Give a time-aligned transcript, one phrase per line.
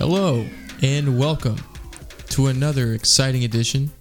[0.00, 0.46] Hello,
[0.82, 1.58] and welcome
[2.30, 3.92] to another exciting edition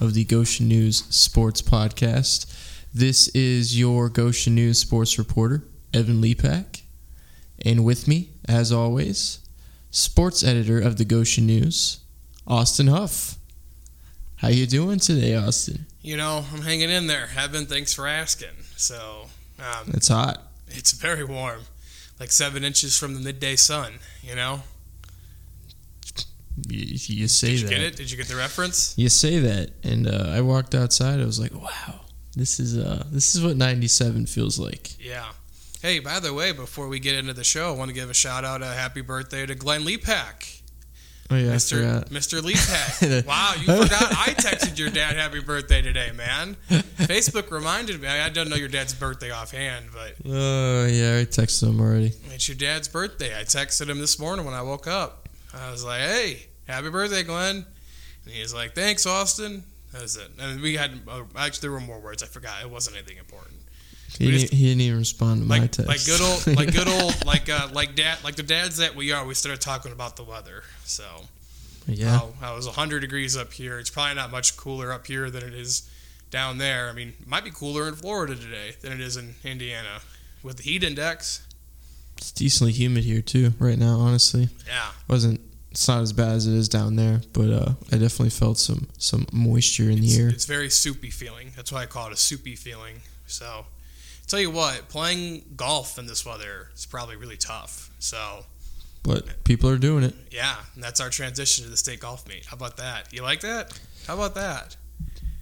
[0.00, 2.46] of the Goshen News Sports Podcast.
[2.94, 5.62] This is your Goshen News sports reporter,
[5.92, 6.80] Evan Lepak,
[7.66, 9.40] and with me, as always,
[9.90, 12.00] sports editor of the Goshen News,
[12.46, 13.36] Austin Huff.
[14.36, 15.84] How you doing today, Austin?
[16.00, 17.28] You know, I'm hanging in there.
[17.36, 18.56] Evan, thanks for asking.
[18.76, 19.26] So,
[19.58, 20.42] um, It's hot.
[20.68, 21.60] it's very warm,
[22.18, 23.98] like seven inches from the midday sun.
[24.22, 24.62] You know,
[26.68, 27.70] You, you say did you that.
[27.74, 27.96] get it?
[27.96, 28.94] Did you get the reference?
[28.98, 31.20] You say that, and uh, I walked outside.
[31.20, 32.00] I was like, "Wow,
[32.36, 35.24] this is uh, this is what '97 feels like." Yeah.
[35.80, 38.14] Hey, by the way, before we get into the show, I want to give a
[38.14, 40.60] shout out, a happy birthday to Glenn Lepak,
[41.32, 42.06] Oh yeah, Mr.
[42.10, 42.40] Mr.
[42.42, 43.26] Lepak.
[43.26, 46.56] wow, you forgot I texted your dad happy birthday today, man.
[46.98, 48.08] Facebook reminded me.
[48.08, 52.12] I don't know your dad's birthday offhand, but Oh yeah, I texted him already.
[52.32, 53.34] It's your dad's birthday.
[53.38, 55.21] I texted him this morning when I woke up.
[55.54, 57.66] I was like, "Hey, happy birthday, Glenn!"
[58.24, 60.28] And he was like, "Thanks, Austin." That was it.
[60.38, 62.22] And we had uh, actually there were more words.
[62.22, 62.62] I forgot.
[62.62, 63.56] It wasn't anything important.
[64.18, 65.88] He, didn't, he didn't even respond to my text.
[65.88, 69.12] like good old like good old like uh, like dad like the dads that we
[69.12, 69.24] are.
[69.24, 70.62] We started talking about the weather.
[70.84, 71.04] So
[71.86, 72.20] yeah.
[72.26, 73.78] it was 100 degrees up here.
[73.78, 75.88] It's probably not much cooler up here than it is
[76.30, 76.88] down there.
[76.88, 80.00] I mean, it might be cooler in Florida today than it is in Indiana
[80.42, 81.46] with the heat index.
[82.22, 83.98] It's decently humid here too right now.
[83.98, 84.92] Honestly, Yeah.
[85.08, 85.40] wasn't.
[85.72, 88.86] It's not as bad as it is down there, but uh, I definitely felt some
[88.96, 90.28] some moisture in the air.
[90.28, 91.50] it's very soupy feeling.
[91.56, 93.00] That's why I call it a soupy feeling.
[93.26, 93.66] So,
[94.28, 97.90] tell you what, playing golf in this weather is probably really tough.
[97.98, 98.46] So,
[99.02, 100.14] But people are doing it.
[100.30, 102.46] yeah, and that's our transition to the state golf meet.
[102.46, 103.12] How about that?
[103.12, 103.76] You like that?
[104.06, 104.76] How about that?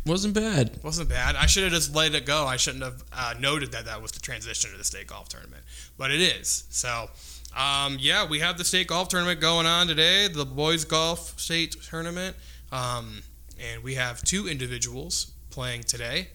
[0.06, 0.82] Wasn't bad.
[0.82, 1.36] Wasn't bad.
[1.36, 2.46] I should have just let it go.
[2.46, 5.62] I shouldn't have uh, noted that that was the transition to the state golf tournament,
[5.98, 6.64] but it is.
[6.70, 7.10] So,
[7.54, 11.76] um, yeah, we have the state golf tournament going on today, the boys golf state
[11.82, 12.34] tournament,
[12.72, 13.22] um,
[13.60, 16.28] and we have two individuals playing today,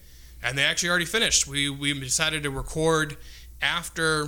[0.44, 1.48] and they actually already finished.
[1.48, 3.18] We we decided to record
[3.64, 4.28] after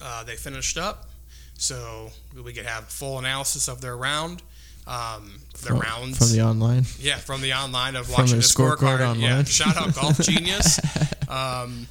[0.00, 1.08] uh, they finished up,
[1.54, 4.42] so we could have full analysis of their round.
[4.86, 6.86] Um, their From- rounds from the online.
[6.98, 8.78] yeah, from the online of watching the scorecard.
[8.78, 9.44] scorecard Yeah, online.
[9.44, 10.80] shout out Golf Genius.
[11.28, 11.86] um,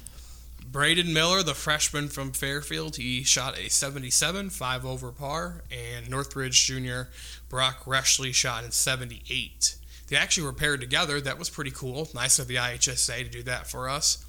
[0.70, 6.66] Braden Miller, the freshman from Fairfield, he shot a 77, five over par, and Northridge
[6.66, 7.08] Junior
[7.48, 9.76] Brock Reshley shot in 78.
[10.08, 11.20] They actually were paired together.
[11.20, 12.08] That was pretty cool.
[12.14, 14.24] Nice of the IHSA to do that for us.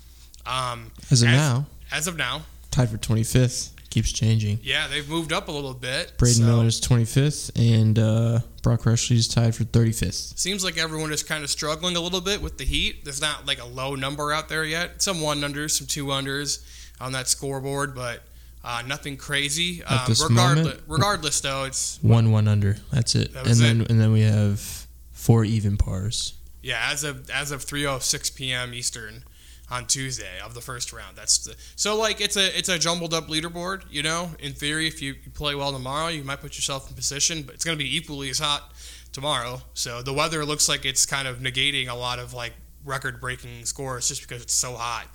[0.46, 3.70] Um, As of As- now, as of now, tied for 25th.
[3.94, 4.60] Keeps changing.
[4.64, 6.14] yeah, they've moved up a little bit.
[6.18, 10.36] Braden so- Miller's 25th, and uh, Brock Reshley's tied for 35th.
[10.38, 13.04] Seems like everyone is kind of struggling a little bit with the heat.
[13.06, 15.04] There's not like a low number out there yet.
[15.04, 16.64] Some one unders, some two unders
[17.00, 18.24] on that scoreboard, but
[18.64, 19.84] uh, nothing crazy.
[19.84, 20.84] At Um, this regardless, moment?
[20.88, 22.78] regardless, though, it's One one under.
[22.92, 23.32] That's it.
[23.34, 23.92] That and then it.
[23.92, 26.34] and then we have four even pars.
[26.64, 28.74] yeah as of as of 3:06 p.m.
[28.74, 29.24] Eastern
[29.72, 31.16] on Tuesday of the first round.
[31.16, 33.84] That's the, so like it's a it's a jumbled up leaderboard.
[33.90, 37.44] You know, in theory, if you play well tomorrow, you might put yourself in position,
[37.44, 38.74] but it's going to be equally as hot
[39.12, 39.62] tomorrow.
[39.74, 42.54] So the weather looks like it's kind of negating a lot of like
[42.86, 45.08] record breaking scores just because it's so hot.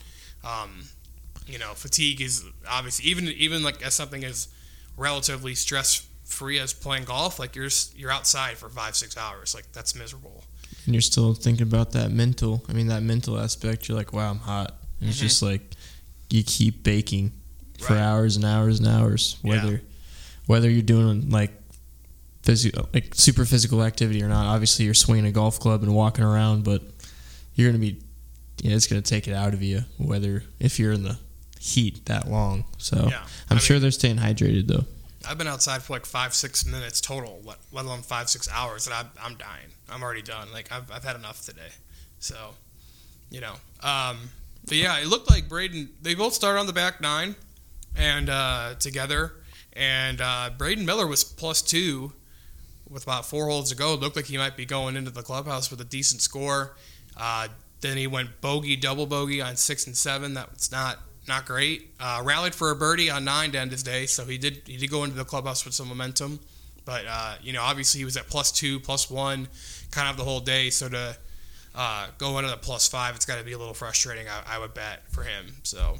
[0.44, 0.84] Um,
[1.46, 4.48] you know, fatigue is obviously even even like as something as
[4.96, 7.38] relatively stress free as playing golf.
[7.38, 9.54] Like you're you're outside for five six hours.
[9.54, 10.44] Like that's miserable.
[10.84, 12.64] And you're still thinking about that mental.
[12.68, 13.88] I mean, that mental aspect.
[13.88, 14.74] You're like, wow, I'm hot.
[15.00, 15.22] And It's Mhm.
[15.22, 15.74] just like
[16.30, 17.32] you keep baking
[17.78, 18.02] for Right.
[18.02, 19.36] hours and hours and hours.
[19.42, 19.50] Yeah.
[19.50, 19.82] Whether
[20.46, 21.52] whether you're doing like
[22.42, 24.46] physical, like super physical activity or not.
[24.46, 26.82] Obviously, you're swinging a golf club and walking around, but
[27.54, 27.98] you're gonna be,
[28.62, 29.84] yeah, it's gonna take it out of you.
[29.98, 31.18] Whether if you're in the
[31.60, 32.64] heat that long.
[32.78, 34.86] So Yeah, I'm I sure mean- they're staying hydrated though.
[35.28, 38.86] I've been outside for like five, six minutes total, let, let alone five, six hours,
[38.86, 39.68] and I'm, I'm dying.
[39.90, 40.48] I'm already done.
[40.52, 41.70] Like, I've, I've had enough today.
[42.18, 42.54] So,
[43.30, 43.54] you know.
[43.82, 44.30] Um,
[44.64, 47.34] but yeah, it looked like Braden, they both started on the back nine
[47.96, 49.32] and uh, together,
[49.74, 52.12] and uh, Braden Miller was plus two
[52.88, 53.94] with about four holes to go.
[53.94, 56.74] It looked like he might be going into the clubhouse with a decent score.
[57.16, 57.48] Uh,
[57.80, 60.34] then he went bogey, double bogey on six and seven.
[60.34, 60.98] That was not
[61.28, 61.94] not great.
[62.00, 64.76] Uh, rallied for a birdie on nine to end his day, so he did he
[64.76, 66.40] did go into the clubhouse with some momentum.
[66.84, 69.48] But uh, you know, obviously he was at plus two, plus one,
[69.90, 70.70] kind of the whole day.
[70.70, 71.16] So to
[71.74, 74.58] uh, go into the plus five, it's got to be a little frustrating, I, I
[74.58, 75.46] would bet, for him.
[75.64, 75.98] So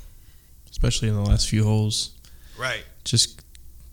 [0.71, 2.13] especially in the last few holes.
[2.59, 3.43] right, Just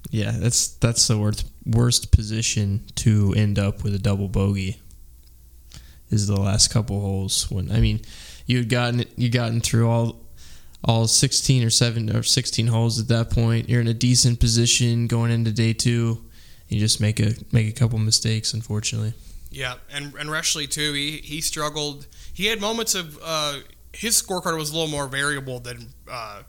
[0.09, 4.79] yeah, that's that's the worst worst position to end up with a double bogey.
[6.11, 8.01] Is the last couple holes when I mean
[8.45, 10.21] you had gotten you gotten through all
[10.85, 13.67] all 16 or 7 or 16 holes at that point.
[13.67, 16.21] You're in a decent position going into day 2
[16.67, 18.53] you just make a make a couple mistakes.
[18.53, 19.13] Unfortunately,
[19.51, 20.93] Yeah, and and Reshley too.
[20.93, 22.07] He he struggled.
[22.33, 23.59] He had moments of uh,
[23.93, 26.41] his scorecard was a little more variable than uh,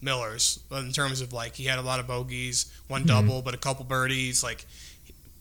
[0.00, 3.08] Miller's in terms of like he had a lot of bogeys, one Mhm.
[3.08, 4.44] double, but a couple birdies.
[4.44, 4.64] Like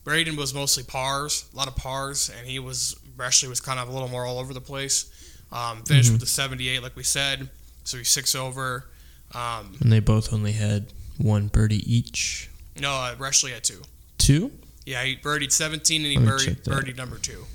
[0.04, 3.88] Braden was mostly pars, a lot of pars, and he was Reshley was kind of
[3.88, 5.06] a little more all over the place.
[5.51, 6.13] Um, finished Mhm.
[6.13, 7.50] with the 78, like we said,
[7.88, 8.86] so he's six over.
[9.34, 10.88] Um, and they both only had
[11.18, 12.50] one birdie each.
[12.80, 13.81] no, uh, Reshley had two.
[14.18, 14.51] Two.
[14.86, 17.45] Yeah, he birdied 17 and he birdied, birdied number two.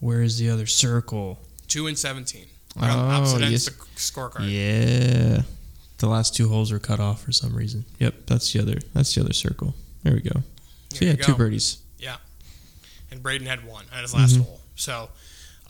[0.00, 1.38] Where is the other circle?
[1.68, 2.46] Two and 17.
[2.80, 3.68] Oh, yes.
[3.96, 4.46] scorecard.
[4.50, 5.42] Yeah.
[5.98, 7.84] The last two holes were cut off for some reason.
[7.98, 8.78] Yep, that's the other.
[8.94, 9.74] That's the other circle.
[10.02, 10.40] There we go.
[10.94, 11.78] So There yeah, two birdies.
[11.98, 12.16] Yeah,
[13.10, 14.44] and Braden had one at his last Mhm.
[14.44, 14.60] hole.
[14.76, 15.10] So,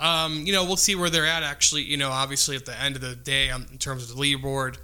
[0.01, 1.43] um, you know, we'll see where they're at.
[1.43, 4.23] Actually, you know, obviously at the end of the day, um, in terms of the
[4.23, 4.79] leaderboard,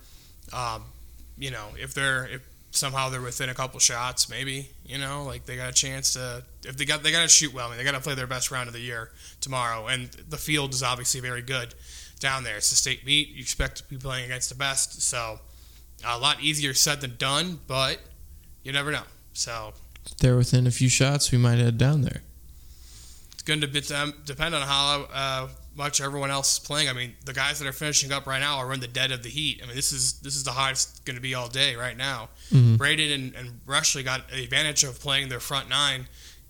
[0.53, 0.85] um,
[1.39, 5.47] you know, if they're if somehow they're within a couple shots, maybe you know, like
[5.47, 7.67] they got a chance to if they got they got to shoot well.
[7.67, 9.11] I mean, they got to play their best round of the year
[9.41, 11.75] tomorrow, and the field is obviously very good
[12.21, 12.59] down there.
[12.59, 13.29] It's a state meet.
[13.29, 15.41] You expect to be playing against the best, so
[16.07, 17.99] a lot easier said than done, but
[18.63, 19.03] you never know.
[19.33, 19.73] So
[20.19, 22.23] they're within a few shots, we might head down there.
[23.47, 26.89] Going to depend on how uh, much everyone else is playing.
[26.89, 29.23] I mean, the guys that are finishing up right now are in the dead of
[29.23, 29.61] the heat.
[29.63, 32.29] I mean, this is this is the hottest going to be all day right now.
[32.53, 32.77] Mhm.
[32.77, 36.09] Braden and, and Rushley got the advantage of playing their front nine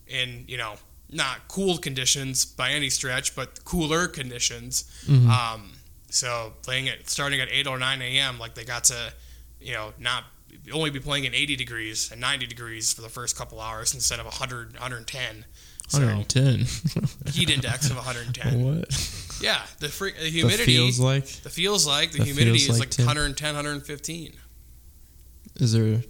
[0.09, 0.77] in you know
[1.11, 4.85] not cool conditions by any stretch, but cooler conditions.
[5.07, 5.29] Mhm.
[5.29, 5.73] Um,
[6.09, 8.39] so playing it starting at eight or nine a.m.
[8.39, 9.13] like they got to
[9.61, 10.25] you know not
[10.73, 14.19] only be playing in 80 degrees and 90 degrees for the first couple hours instead
[14.19, 15.45] of 100 110
[15.89, 16.67] so 110.
[17.33, 19.39] heat index of 110 what?
[19.41, 21.27] yeah the, free, the The humidity feels like.
[21.27, 23.07] the feels like the the humidity is like like 10.
[23.07, 24.33] 110 115
[25.57, 26.03] Is there?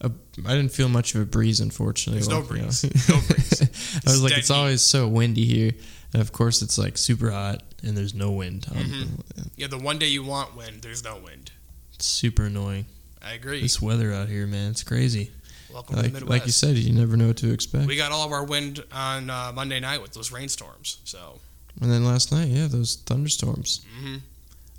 [0.00, 0.10] A,
[0.44, 2.18] I didn't feel much of a breeze, unfortunately.
[2.20, 2.80] There's no walking out.
[2.80, 3.08] breeze.
[3.08, 4.00] No breeze.
[4.06, 4.54] I was like, it's heat.
[4.54, 5.72] always so windy here,
[6.12, 8.66] and of course, it's like super hot, and there's no wind.
[8.70, 9.50] Um, Mhm.
[9.56, 11.52] yeah the one day you want wind there's no wind
[11.94, 12.86] It's super annoying.
[13.22, 15.30] i agree This weather out here, man, it's crazy.
[15.74, 17.86] Welcome to Like, the midwest like you said, you never know what to expect.
[17.86, 21.40] we got all of our wind on uh, monday night with those rainstorms so
[21.82, 23.84] and then last night, yeah, those thunderstorms.
[23.98, 24.16] hmm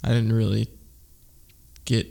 [0.02, 0.70] I didn't really
[1.84, 2.08] get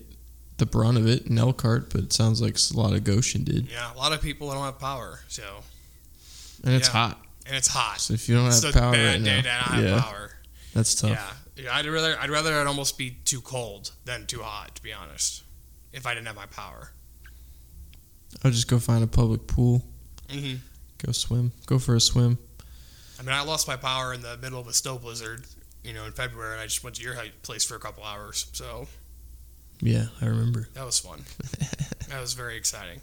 [0.58, 3.68] the brunt of it in Elkhart, but it sounds like a lot of Goshen did.
[3.70, 5.62] yeah a lot of people don't have power so
[6.62, 6.92] And it's Yeah.
[6.92, 7.20] hot.
[7.46, 9.76] and it's hot So if you don't it's have a power bad right day now,
[9.76, 10.30] to yeah, power
[10.74, 11.10] that's tough.
[11.56, 11.74] Yeah, yeah.
[11.76, 15.44] I'd rather I'd rather it almost be too cold than too hot, to be honest.
[15.92, 16.90] If I didn't have my power.
[18.42, 19.84] I'll just go find a public pool,
[20.30, 20.54] hmm
[21.04, 22.38] go swim, go for a swim.
[23.20, 25.44] I mean, I lost my power in the middle of a snow blizzard,
[25.84, 28.46] you know, in February, and I just went to your place for a couple hours.
[28.52, 28.88] So
[29.80, 30.68] Yeah, I remember.
[30.74, 31.24] that was fun.
[32.08, 33.00] that was very exciting.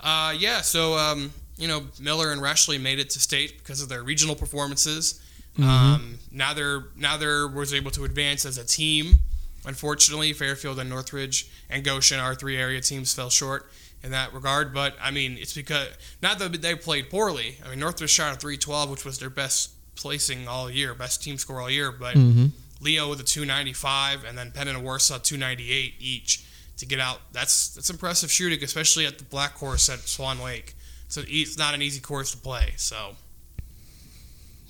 [0.00, 3.88] Uh, yeah, so um, you know, Miller and Reshley made it to state because of
[3.90, 5.20] their regional performances.
[5.58, 5.64] Mhm.
[5.64, 9.18] Um, now they're now they're was able to advance as a team.
[9.66, 13.70] Unfortunately, Fairfield and Northridge and Goshen, our three area teams, fell short
[14.04, 14.72] in that regard.
[14.72, 15.88] But I mean, it's because
[16.22, 17.56] not that they played poorly.
[17.64, 21.38] I mean, Northridge shot a 312, which was their best placing all year, best team
[21.38, 21.90] score all year.
[21.90, 22.46] But hmm
[22.80, 26.44] Leo with a 295, and then Penn and Warsaw 298 each
[26.76, 27.20] to get out.
[27.32, 30.74] That's that's impressive shooting, especially at the black course at Swan Lake.
[31.08, 32.74] So it's not an easy course to play.
[32.76, 33.16] So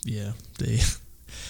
[0.05, 0.81] Yeah, they.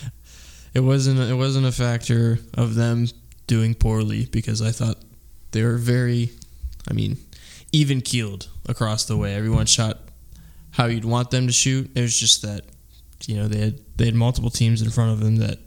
[0.75, 1.19] it wasn't.
[1.19, 3.09] It wasn't a factor of them
[3.47, 4.97] doing poorly because I thought
[5.51, 6.31] they were very.
[6.89, 7.19] I mean,
[7.75, 9.35] even keeled across the way.
[9.35, 9.99] Everyone shot
[10.71, 11.91] how you'd want them to shoot.
[11.97, 12.63] It was just that,
[13.27, 15.59] you know, they had they had multiple teams in front of them that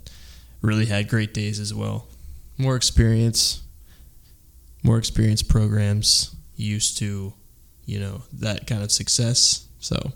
[0.62, 2.08] really had great days as well.
[2.58, 3.62] More experience,
[4.84, 7.34] more experienced programs used to,
[7.86, 9.68] you know, that kind of success.
[9.80, 10.14] So,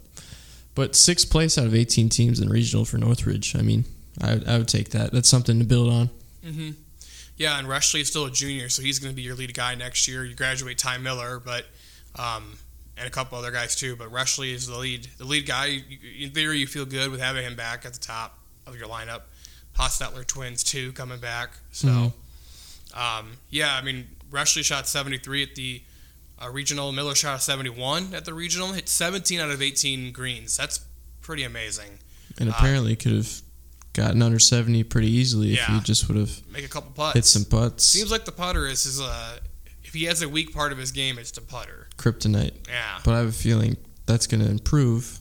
[0.76, 3.56] but sixth place out of 18 teams in regional for Northridge.
[3.56, 3.84] I mean,
[4.22, 5.12] I, I would take that.
[5.12, 6.10] That's something to build on.
[6.44, 6.72] hmm
[7.42, 9.76] yeah, and Rushley is still a junior, so he's going to be your lead guy
[9.76, 10.24] next year.
[10.24, 11.66] You graduate Ty Miller, but
[12.18, 12.58] um,
[12.98, 13.96] and a couple other guys too.
[13.96, 15.80] But Rushley is the lead the lead guy.
[16.20, 19.22] In theory, you feel good with having him back at the top of your lineup.
[19.78, 21.52] Hostetler twins too coming back.
[21.72, 21.88] So.
[21.88, 22.14] Mhm.
[22.94, 25.82] Um, yeah, I mean, Rushley shot 73 at the
[26.44, 26.92] uh, regional.
[26.92, 28.74] Miller shot 71 at the regional.
[28.74, 30.58] Hit 17 out of 18 greens.
[30.58, 30.82] That's
[31.22, 32.00] pretty amazing.
[32.38, 33.42] And Uh, apparently could have
[33.94, 35.76] gotten under 70 pretty easily if Yeah.
[35.78, 37.16] he just would have Make a couple putts.
[37.16, 37.84] hit some putts.
[37.84, 39.00] Seems like the putter is his.
[39.02, 39.40] Uh,
[39.84, 41.88] if he has a weak part of his game, it's the putter.
[41.98, 42.54] kryptonite.
[42.68, 45.20] Yeah, But I have a feeling that's going to improve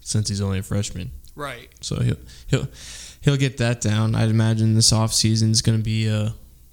[0.00, 1.12] since he's only a freshman.
[1.34, 1.70] right.
[1.80, 2.16] So he'll
[2.48, 2.68] he'll
[3.22, 4.14] he'll get that down.
[4.14, 6.30] I'd imagine this off season is going to be uh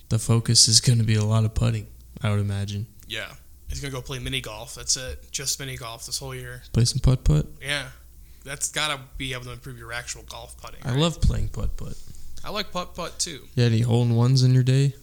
[0.10, 1.88] the focus is going to be a lot of putting.
[2.22, 2.88] I would imagine.
[3.08, 3.32] Yeah,
[3.70, 4.76] He's gonna go play mini golf.
[4.76, 5.30] That's it.
[5.32, 6.64] Just mini golf this whole year.
[6.74, 7.46] Play some putt putt.
[7.62, 7.90] Yeah,
[8.48, 10.80] that's gotta be able to improve your actual golf putting.
[10.84, 11.00] I right?
[11.00, 11.96] love playing putt putt.
[12.44, 13.42] I like putt putt too.
[13.56, 14.94] You had any hole in ones in your day?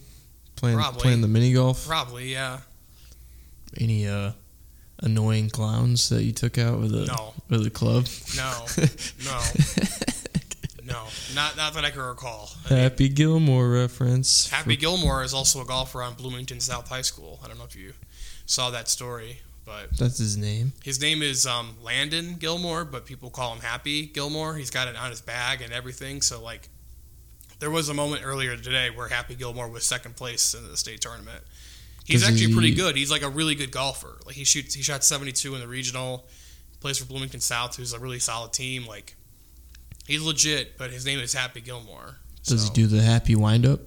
[0.57, 1.01] Playing Probably.
[1.03, 1.87] playing the mini golf.
[1.87, 2.61] Probably, yeah.
[3.79, 4.33] Any uh,
[5.01, 8.07] annoying clowns that you took out with a No, with a club?
[8.37, 8.65] no,
[9.25, 9.43] no,
[10.85, 11.07] no.
[11.35, 12.51] Not not that I can recall.
[12.67, 14.49] I mean, Happy Gilmore reference.
[14.51, 17.41] Happy Gilmore is also a golfer on Bloomington South High School.
[17.45, 17.95] I don't know if you
[18.47, 20.73] saw that story, but That's his name.
[20.83, 24.57] his name is um, Landon Gilmore, but people call him Happy Gilmore.
[24.57, 26.21] He's got it on his bag and everything.
[26.23, 26.69] So like,
[27.61, 31.01] there was a moment earlier today where Happy Gilmore was second place in the state
[31.01, 31.43] tournament.
[32.05, 32.97] He's Does actually pretty good.
[32.97, 34.19] He's like a really good golfer.
[34.27, 36.27] Like he shoots, he shot 72 in the regional.
[36.81, 38.87] Plays for Bloomington South, who's a really solid team.
[38.87, 39.17] Like
[40.07, 42.17] he's legit, but his name is Happy Gilmore.
[42.45, 43.81] Does So- he do the happy wind up?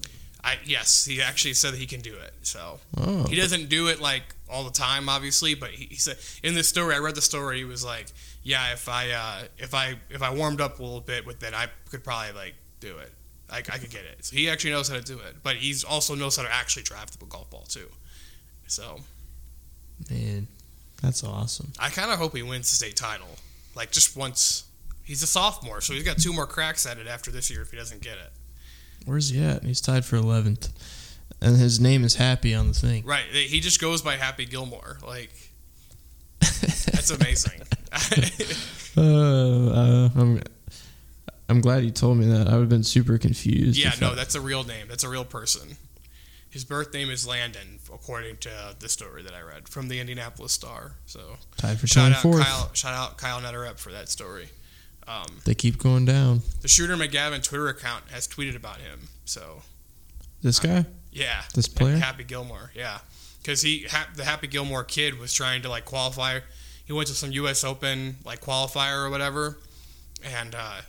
[0.47, 2.33] I yes, he actually said that he can do it.
[2.41, 6.17] So Oh, he doesn't do it like all the time, obviously, but he, he said
[6.41, 7.57] in this story, I read the story.
[7.57, 8.07] He was like,
[8.43, 11.53] "Yeah, if I uh, if I if I warmed up a little bit with it,
[11.53, 13.11] I could probably like do it.
[13.51, 15.83] Like I could get it." So he actually knows how to do it, but he's
[15.83, 17.89] also knows how to actually drive the golf ball too.
[18.67, 18.99] So
[20.09, 20.47] man,
[21.01, 21.73] that's awesome.
[21.77, 23.35] I kind of hope he wins the state title,
[23.75, 24.63] like just once.
[25.03, 27.71] He's a sophomore, so he's got two more cracks at it after this year if
[27.71, 28.31] he doesn't get it.
[29.05, 29.63] Where's he at?
[29.63, 30.69] He's tied for eleventh,
[31.41, 33.05] and his name is Happy on the thing.
[33.05, 33.25] Right?
[33.31, 34.97] He just goes by Happy Gilmore.
[35.05, 35.31] Like
[36.39, 37.61] that's amazing.
[38.97, 40.41] Uh, uh, I'm,
[41.47, 42.47] I'm glad you told me that.
[42.47, 43.77] I would have been super confused.
[43.77, 44.87] Yeah, no, I- that's a real name.
[44.89, 45.77] That's a real person.
[46.49, 48.49] His birth name is Landon, according to
[48.79, 50.93] the story that I read from the Indianapolis Star.
[51.05, 52.41] So tied for shout out 24th.
[52.43, 54.49] Kyle, shout out Kyle Neddenriep for that story.
[55.07, 56.41] Um, They keep going down.
[56.61, 59.07] the Shooter McGavin Twitter account has tweeted about him.
[59.25, 59.61] So
[60.41, 61.97] This guy, yeah, this player.
[61.97, 62.99] Happy Gilmore, yeah,
[63.41, 66.39] because he ha- the Happy Gilmore kid was trying to like qualify.
[66.85, 67.63] He went to some U.S.
[67.63, 69.57] Open like qualifier or whatever,
[70.23, 70.81] and uh,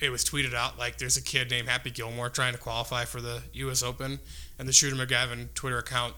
[0.00, 3.20] it was tweeted out like there's a kid named Happy Gilmore trying to qualify for
[3.20, 3.82] the U.S.
[3.82, 4.18] Open,
[4.58, 6.14] and the Shooter McGavin Twitter account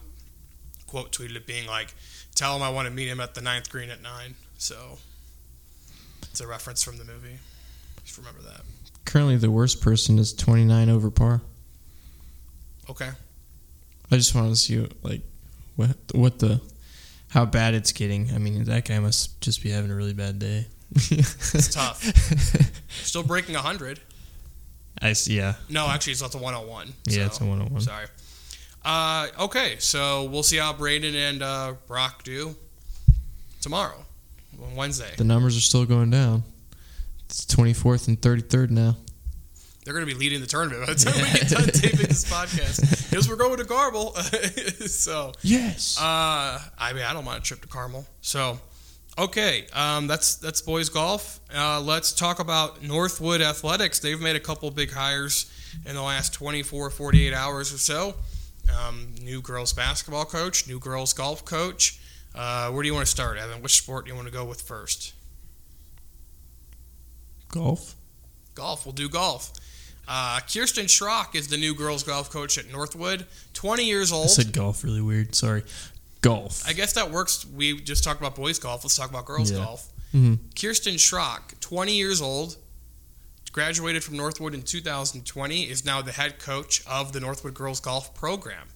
[0.86, 1.94] quote tweeted it being like,
[2.34, 4.34] "Tell him I want to meet him at the ninth green at nine.
[4.58, 4.98] So
[6.22, 7.38] it's a reference from the movie.
[8.04, 8.60] Just remember that.
[9.04, 11.40] Currently, the worst person is 29 over par.
[12.90, 13.10] Okay.
[14.10, 15.20] I just want to see like
[15.76, 16.60] what what the
[17.30, 18.30] how bad it's getting.
[18.34, 20.66] I mean, that guy must just be having a really bad day.
[20.94, 22.02] It's tough.
[22.90, 24.00] Still breaking hundred.
[25.00, 25.36] I see.
[25.36, 26.92] Yeah, No, actually, it's not the 101.
[27.06, 27.80] yeah, so- it's a one on one.
[27.82, 28.06] Sorry.
[28.84, 32.56] Uh, okay, so we'll see how Braden and uh, Brock do
[33.60, 34.04] tomorrow,
[34.62, 35.10] on Wednesday.
[35.16, 36.42] The numbers are still going down.
[37.26, 38.96] It's 24th and 33rd now.
[39.84, 42.30] They're going to be leading the tournament by the time we get done taping this
[42.30, 44.12] podcast because we're going to Garble.
[44.86, 45.96] so, Yes.
[45.98, 48.06] uh, I mean, I don't mind a trip to Carmel.
[48.20, 48.58] So,
[49.16, 51.40] okay, um, that's that's boys golf.
[51.54, 53.98] Uh, let's talk about Northwood Athletics.
[53.98, 55.50] They've made a couple big hires
[55.86, 58.14] in the last 24, 48 hours or so.
[58.78, 61.98] Um, new girls basketball coach, new girls golf coach.
[62.38, 63.60] Uh, where do you want to start, Evan?
[63.62, 65.12] Which sport do you want to go with first?
[67.48, 67.96] Golf.
[68.54, 68.86] Golf.
[68.86, 69.52] We'll do golf.
[70.06, 73.26] Uh, Kirsten Schrock is the new girls golf coach at Northwood.
[73.54, 74.26] 20 years old.
[74.26, 75.34] I said golf really weird.
[75.34, 75.64] Sorry.
[76.20, 76.62] Golf.
[76.66, 77.44] I guess that works.
[77.44, 78.84] We just talked about boys golf.
[78.84, 79.58] Let's talk about girls Yeah.
[79.58, 79.88] golf.
[80.12, 82.56] hmm Kirsten Schrock, 20 years old,
[83.52, 88.14] graduated from Northwood in 2020, is now the head coach of the Northwood girls golf
[88.14, 88.68] program.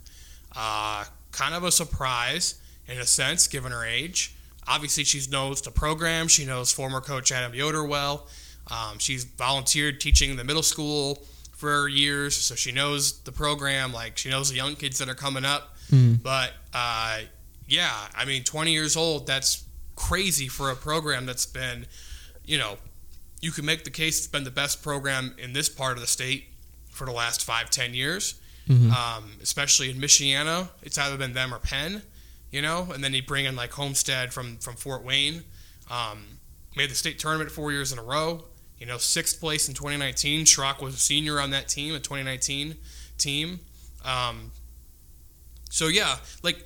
[0.55, 2.57] Uh, kind of a surprise
[2.89, 4.35] in a sense, given her age.
[4.67, 6.29] Obviously, she knows the program.
[6.29, 8.29] She knows former coach Adam Yoder well.
[8.71, 11.23] Um, she's volunteered teaching the middle school
[11.53, 13.93] for years, so she knows the program.
[13.93, 15.77] Like she knows the young kids that are coming up.
[15.91, 16.23] Mm.
[16.23, 17.21] But uh,
[17.67, 19.27] yeah, I mean, 20 years old.
[19.27, 19.65] That's
[19.97, 21.87] crazy for a program that's been,
[22.45, 22.77] you know,
[23.41, 26.07] you can make the case it's been the best program in this part of the
[26.07, 26.47] state
[26.91, 28.35] for the last five, ten years.
[28.69, 28.93] Mhm.
[28.93, 32.03] Um, especially in Michiana, it's either been them or Penn,
[32.53, 32.89] you know.
[32.95, 35.43] And then you bring in like Homestead from from Fort Wayne.
[35.91, 36.39] Um,
[36.77, 38.45] made the state tournament four years in a row.
[38.79, 40.45] You know, sixth place in 2019.
[40.45, 42.77] Schrock was a senior on that team, a 2019
[43.19, 43.61] team.
[44.05, 44.51] Um,
[45.71, 46.65] so yeah, like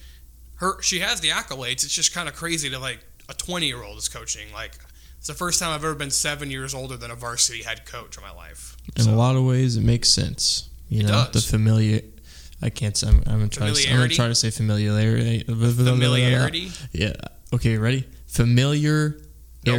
[0.56, 1.84] her, she has the accolades.
[1.84, 4.46] It's just kind of crazy to like a 20 year old is coaching.
[4.52, 4.72] Like
[5.18, 8.16] it's the first time I've ever been seven years older than a varsity head coach
[8.16, 8.76] in my life.
[8.96, 10.68] In So, a lot of ways, it makes sense.
[10.88, 11.44] You It know, does.
[11.44, 12.00] the familiar.
[12.66, 12.96] I can't.
[12.96, 13.68] say- I'm, I'm gonna try.
[13.68, 15.44] To, say- I'm gonna try to say familiarity.
[15.44, 16.70] familiarity.
[16.92, 17.12] Yeah.
[17.54, 17.78] Okay.
[17.78, 18.04] Ready?
[18.26, 19.22] Familiarity.
[19.64, 19.74] Nope,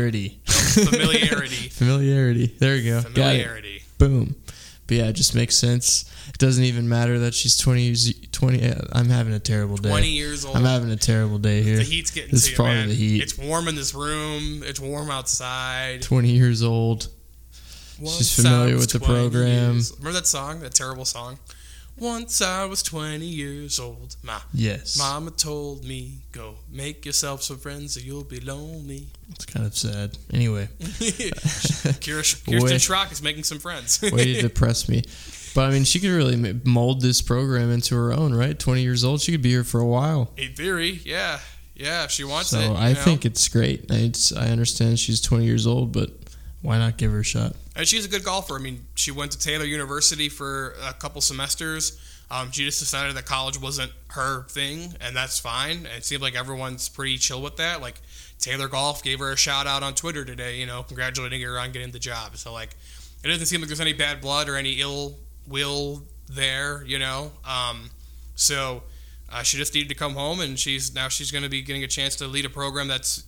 [0.92, 1.70] familiarity.
[1.70, 2.48] familiarity.
[2.60, 3.02] There you go.
[3.02, 3.82] Familiarity.
[3.98, 4.36] Boom.
[4.88, 6.06] But yeah, it just makes sense.
[6.30, 9.90] It doesn't even matter that she's 20 years 20 uh, I'm having a terrible day.
[9.90, 10.56] 20 years old.
[10.56, 11.78] I'm having a terrible day here.
[11.78, 12.88] the heat's getting This to is you, man.
[12.90, 13.22] the heat.
[13.22, 14.64] It's warm in this room.
[14.64, 16.02] It's warm outside.
[16.04, 17.08] 20 years old.
[18.00, 19.74] She's familiar with the program.
[19.74, 20.60] years- Remember that song?
[20.62, 21.40] That terrible song?
[22.00, 24.16] Once I was 20 years old.
[24.24, 24.98] Ma, Yes.
[24.98, 29.08] Mama told me, go make yourself some friends or you'll be lonely.
[29.32, 30.18] It's kind of sad.
[30.32, 34.02] Anyway, Kirsten, Schrock is making some friends.
[34.12, 35.04] way to depress me.
[35.56, 38.58] But I mean, she could really mold this program into her own, right?
[38.58, 40.32] 20 years old, she could be here for a while.
[40.38, 41.40] In theory, yeah.
[41.76, 42.68] Yeah, if she wants So it.
[42.68, 43.00] you I know.
[43.00, 43.92] think it's great.
[43.92, 44.12] I
[44.50, 46.10] understand she's 20 years old, but
[46.62, 47.56] why not give her a shot?
[47.76, 48.56] And she's a good golfer.
[48.56, 52.00] I mean, she went to Taylor University for a couple semesters.
[52.30, 55.88] Um, she just decided that college wasn't her thing, and that's fine.
[55.96, 57.80] It seemed like everyone's pretty chill with that.
[57.82, 58.02] Like
[58.40, 61.72] Taylor Golf gave her a shout out on Twitter today, you know, congratulating her on
[61.72, 62.36] getting the job.
[62.36, 62.76] So like,
[63.24, 65.16] it doesn't seem like there's any bad blood or any ill
[65.48, 67.32] will there, you know.
[67.46, 67.92] Um,
[68.36, 68.84] so
[69.32, 71.84] uh, she just needed to come home, and she's now she's going to be getting
[71.84, 73.24] a chance to lead a program that's,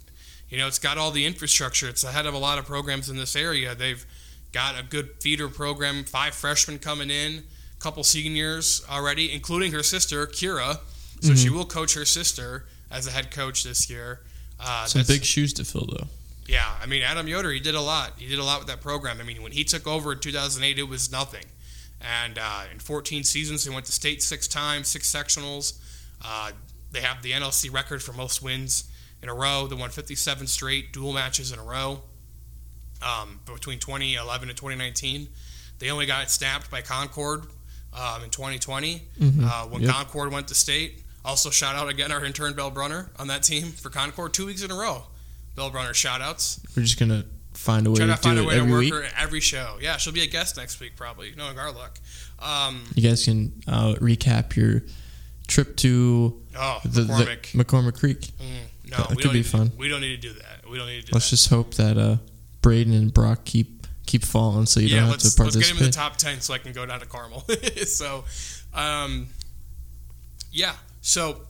[0.49, 1.87] you know, it's got all the infrastructure.
[1.87, 3.75] It's ahead of a lot of programs in this area.
[3.75, 4.05] They've
[4.51, 7.37] got a good feeder program, five freshmen coming in,
[7.77, 10.79] a couple seniors already, including her sister Kira.
[11.21, 14.21] So she will coach her sister as a head coach this year.
[14.59, 16.07] Uh, Some big shoes to fill, though.
[16.47, 18.13] yeah, I mean Adam Yoder, he did a lot.
[18.17, 19.19] He did a lot with that program.
[19.19, 21.43] I mean, when he took over in 2008, it was nothing.
[22.01, 25.77] And uh, in 14 seasons, they went to state six times, six sectionals.
[26.23, 26.51] Uh,
[26.91, 28.89] they have the NLC record for most wins
[29.21, 29.67] in a row.
[29.67, 32.01] They won 57 straight dual matches in a row
[33.01, 35.27] um, between 2011 and 2019.
[35.79, 37.43] They only got snapped by Concord
[37.93, 39.43] um, in 2020 Mhm.
[39.43, 39.91] uh, when Yep.
[39.93, 41.03] Concord went to state.
[41.25, 44.61] Also, shout out again our intern Bell Brunner on that team for Concord two weeks
[44.61, 45.07] in a row.
[45.55, 46.59] Bell Brunner shout outs.
[46.75, 48.53] We're just going to find a way Try to to find do a it way
[48.55, 48.93] to every work week.
[48.93, 49.77] her every show.
[49.81, 51.99] Yeah, she'll be a guest next week probably, knowing our luck.
[52.39, 54.83] Um, You guys can uh, recap your
[55.47, 57.41] trip to oh, the, the McCormick.
[57.53, 58.19] McCormick Creek.
[58.21, 59.71] Mm, no, that we could don't be need to- fun.
[59.77, 60.69] we don't need to do that.
[60.69, 61.35] We don't need to do Let's that.
[61.37, 62.17] just hope that uh,
[62.61, 65.77] Braden and Brock keep keep falling so you yeah, don't have to let's get him
[65.77, 67.45] in the top 10 so I can go down to Carmel.
[67.85, 68.23] so,
[68.73, 69.27] um,
[70.51, 70.73] yeah.
[71.01, 71.41] So,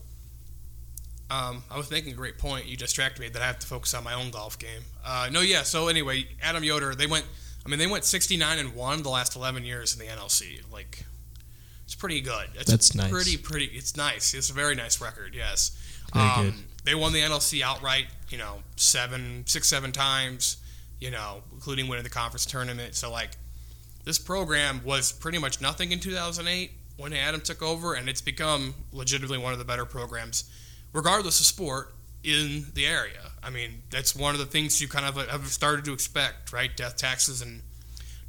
[1.32, 2.66] um, I was making a great point.
[2.66, 4.82] You distracted me that I have to focus on my own golf game.
[5.06, 5.64] Uh, no, yeah.
[5.64, 7.26] So anyway, Adam Yoder, they went.
[7.66, 10.62] I mean, they went 69 and one the last 11 years in the NLC.
[10.72, 11.06] Like,
[11.86, 12.48] it's pretty good.
[12.56, 13.12] It's That's nice.
[13.12, 13.66] Pretty, pretty.
[13.66, 14.34] It's nice.
[14.34, 15.34] It's a very nice record.
[15.36, 15.78] Yes.
[16.14, 16.54] Um, good.
[16.90, 18.08] They won the NLC outright.
[18.30, 20.58] You know, seven, six, seven times.
[21.00, 22.96] You know, including winning the conference tournament.
[22.96, 23.30] So like,
[24.06, 28.74] this program was pretty much nothing in 2008 when Adam took over, and it's become
[28.92, 30.50] legitimately one of the better programs,
[30.92, 33.32] regardless of sport, in the area.
[33.42, 36.76] I mean, that's one of the things you kind of have started to expect, right?
[36.76, 37.62] Death taxes and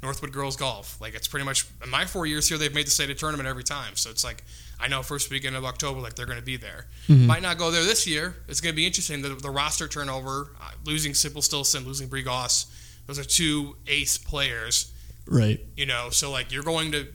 [0.03, 0.99] Northwood girls golf.
[0.99, 3.63] Like it's pretty much in my four years here, they've made the state tournament every
[3.63, 3.95] time.
[3.95, 4.43] So it's like
[4.79, 6.87] I know first weekend of October, like they're going to be there.
[7.07, 7.27] Mhm.
[7.27, 8.35] Might not go there this year.
[8.47, 9.21] It's going to be interesting.
[9.21, 12.65] The, the roster turnover, uh, losing Simple Stilson, losing Brie Goss,
[13.07, 14.91] those are two ace players
[15.27, 15.59] Right.
[15.77, 17.07] you know so like you're going to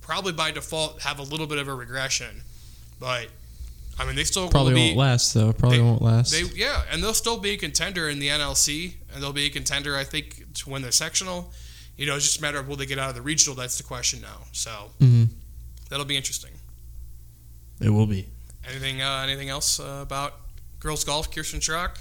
[0.00, 2.42] probably by default have a little bit of a regression
[2.98, 3.28] but
[3.98, 5.52] i mean they still Probably will be won't last though.
[5.52, 6.30] Probably they- won't last.
[6.32, 9.50] they yeah and they'll still be a contender in the nlc and they'll be a
[9.50, 11.52] contender i think to win their sectional
[12.00, 13.76] you know it's just a matter of will they get out of the regional that's
[13.76, 15.24] the question now so hmm
[15.88, 16.50] that'll be interesting
[17.80, 18.26] It will be.
[18.68, 20.32] anything uh, anything else uh, about
[20.80, 21.98] girls golf kirsten schrock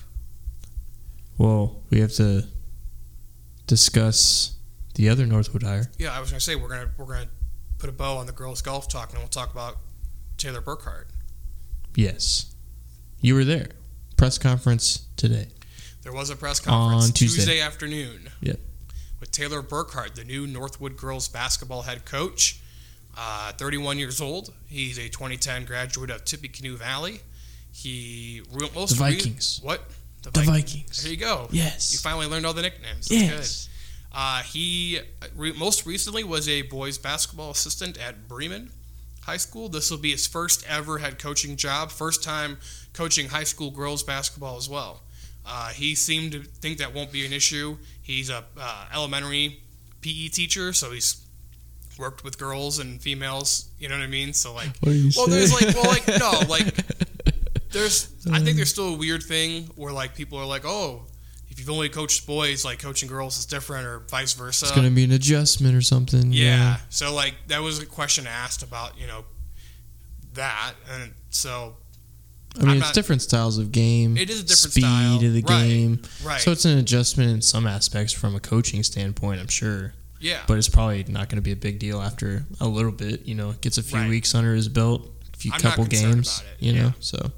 [1.38, 2.46] Well, we have to
[3.68, 4.56] discuss
[4.96, 5.90] the other Northwood hire.
[5.98, 7.30] yeah i was going to say we're going to we're going to
[7.78, 9.78] put a bow on the girls golf talk and we'll talk about
[10.38, 11.06] taylor burkhart
[11.96, 12.54] Yes,
[13.20, 13.70] you were there.
[14.16, 15.48] Press conference today.
[16.04, 17.60] There was a press conference On Tuesday.
[17.60, 18.30] afternoon.
[18.42, 18.60] Yep.
[19.20, 22.60] With Taylor Burkhart, the new Northwood girls basketball head coach,
[23.18, 24.54] uh, 31 years old.
[24.68, 27.22] He's a 2010 graduate of Tippecanoe Valley.
[27.72, 29.60] He re- most The re- Vikings.
[29.62, 29.84] what?
[30.24, 31.04] The Vik- Vikings.
[31.04, 31.48] There you go.
[31.52, 31.92] Yes.
[31.92, 33.08] You finally learned all the nicknames.
[33.08, 33.68] That's yes.
[33.68, 34.18] good.
[34.18, 35.00] Uh, he
[35.36, 38.72] re- most recently was a boys basketball assistant at Bremen
[39.24, 39.70] High School.
[39.70, 42.58] This will be his first ever head coaching job, first time
[42.94, 45.04] coaching high school girls basketball as well.
[45.46, 47.78] Uh, he seemed to think that won't be an issue.
[48.02, 49.62] He's a uh, elementary
[50.02, 51.26] PE teacher, so he's
[51.98, 53.70] worked with girls and females.
[53.80, 54.34] You know what I mean?
[54.34, 55.32] So like, What do you well, say?
[55.32, 56.76] there's like, well, like no, like
[57.72, 61.04] there's I think there's still a weird thing where like people are like, oh,
[61.50, 64.66] if you've only coached boys, like coaching girls is different, or vice versa.
[64.66, 66.32] It's gonna be an adjustment or something.
[66.32, 66.78] you yeah.
[66.90, 69.26] So like that was a question asked about you know
[70.36, 71.76] that, and so
[72.56, 74.18] I mean, I'm it's not- different styles of game.
[74.18, 75.16] It is a different speed style.
[75.16, 75.68] of the Right.
[75.68, 76.02] game.
[76.24, 76.42] right.
[76.42, 79.40] So it's an adjustment in some aspects from a coaching standpoint.
[79.40, 79.94] I'm sure.
[80.22, 80.40] Yeah.
[80.48, 83.26] but it's probably not going to be a big deal after a little bit.
[83.26, 84.10] You know, gets a few Right.
[84.10, 86.40] weeks under his belt, a few I'm couple games.
[86.40, 86.82] about it, You yeah.
[86.82, 87.32] know, so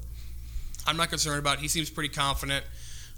[0.84, 1.58] I'm not concerned about.
[1.58, 1.60] It.
[1.60, 2.64] He seems pretty confident.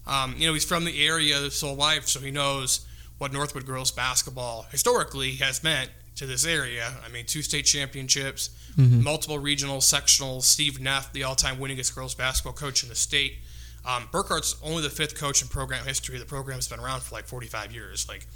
[0.07, 2.81] Um, you know, he's from the area his whole life, so he knows
[3.17, 6.95] what Northwood girls basketball historically has meant to this area.
[7.05, 9.03] I mean, two state championships, Mhm.
[9.03, 10.43] multiple regional sectionals.
[10.45, 13.39] Steve Neff, the all-time winningest girls basketball coach in the state.
[13.85, 16.19] Um, Burkhart's only the fifth coach in program history.
[16.19, 18.07] The program's been around for like 45 years.
[18.09, 18.27] Like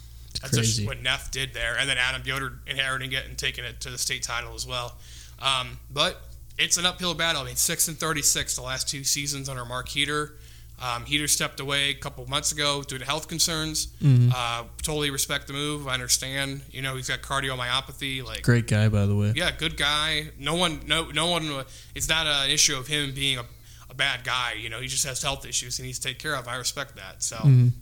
[0.43, 3.81] that's just what Neff did there, and then Adam Yoder inheriting it and taking it
[3.81, 4.99] to the state title as well.
[5.39, 6.21] Um, but
[6.59, 7.43] it's an uphill battle.
[7.43, 10.35] I mean, six and 36 the last two seasons under Mark Heater.
[10.81, 13.89] Um, Heater stepped away a couple months ago due to health concerns.
[14.01, 14.33] Mhm.
[14.33, 15.89] Uh, totally respect the move.
[15.89, 16.63] I understand.
[16.71, 18.25] You know, he's got cardiomyopathy.
[18.25, 19.33] Like, great guy, by the way.
[19.35, 20.31] yeah, good guy.
[20.39, 21.65] No one, no, no one.
[21.97, 23.45] It's not an issue of him being a,
[23.91, 24.53] a bad guy.
[24.53, 26.47] You know, he just has health issues he needs to take care of.
[26.47, 27.23] I respect that.
[27.25, 27.73] So, Mhm.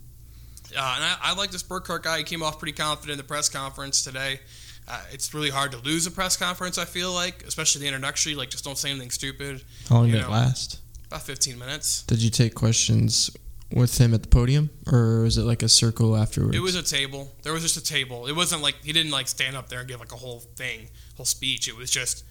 [0.75, 2.17] uh, and I, I like this Burkhart guy.
[2.19, 4.39] He came off pretty confident in the press conference today.
[4.87, 6.77] Uh, it's really hard to lose a press conference.
[6.77, 8.33] I feel like, especially the introductory.
[8.35, 9.63] Like, just don't say anything stupid.
[9.89, 10.79] How long did it last?
[11.07, 12.03] About 15 minutes.
[12.03, 13.31] Did you take questions
[13.71, 16.55] with him at the podium, or was it like a circle afterwards?
[16.55, 17.33] It was a table.
[17.43, 18.27] There was just a table.
[18.27, 20.89] It wasn't like he didn't like stand up there and give like a whole thing,
[21.15, 21.67] whole speech.
[21.67, 22.23] It was just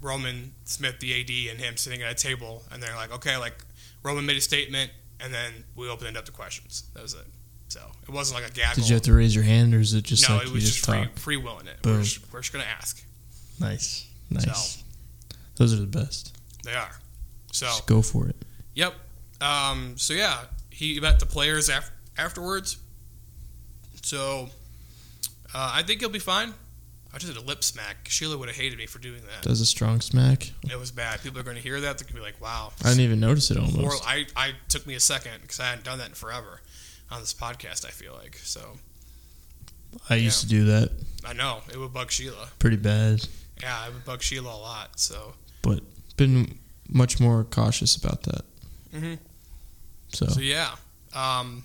[0.00, 3.64] Roman Smith, the AD, and him sitting at a table, and they're like, okay, like
[4.02, 6.84] Roman made a statement, and then we opened it up to questions.
[6.94, 7.26] That was it.
[7.68, 8.82] So it wasn't like a gaggle.
[8.82, 10.54] Did you have to raise your hand, or is it just no, like it you
[10.54, 11.82] was just, just free, willing it.
[11.82, 11.96] Boom.
[11.96, 13.02] We're just, we're just gonna ask.
[13.58, 14.82] Nice, nice.
[15.56, 16.36] Those are the best.
[16.64, 16.90] They are.
[17.54, 18.36] So Just go for it.
[18.74, 18.94] Yep.
[19.40, 22.78] Um, so yeah, he met the players af- afterwards.
[24.02, 24.48] So
[25.54, 26.52] uh, I think he'll be fine.
[27.12, 28.08] I just did a lip smack.
[28.08, 29.42] Sheila would have hated me for doing that.
[29.46, 30.50] Does a strong smack.
[30.68, 31.22] It was bad.
[31.22, 31.96] People are going to hear that.
[31.96, 34.02] They're going to be like, "Wow." I didn't even notice it Or almost.
[34.04, 36.60] I, I took me a second because I hadn't done that in forever
[37.12, 37.86] on this podcast.
[37.86, 38.78] I feel like so.
[40.10, 40.90] I used to do that
[41.24, 42.48] I know it would bug Sheila.
[42.58, 43.24] pretty bad,
[43.62, 44.98] Yeah, it would bug Sheila a lot.
[44.98, 45.80] So but
[46.16, 48.44] been much more cautious about that.
[48.94, 49.18] Mhm.
[50.12, 50.74] So, so yeah,
[51.14, 51.64] um,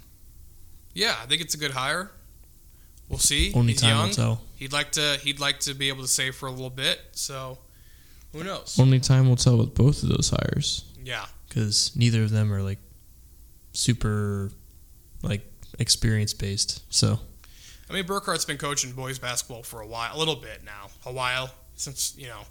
[0.93, 1.15] yeah.
[1.21, 2.12] I think it's a good hire.
[3.08, 3.51] We'll see.
[3.55, 4.08] only He's time young.
[4.08, 4.41] will tell.
[4.55, 5.19] He'd like to.
[5.23, 6.99] He'd like to be able to save for a little bit.
[7.12, 7.58] So,
[8.34, 8.77] who knows?
[8.79, 12.62] Only time will tell with both of those hires Yeah, because neither of them are
[12.62, 12.79] like
[13.73, 14.51] super
[15.21, 15.45] like
[15.79, 16.82] experience based.
[16.93, 17.19] So
[17.89, 21.12] I mean, Burkhart's been coaching boys basketball for a while, a little bit now, a
[21.12, 22.41] while since you know.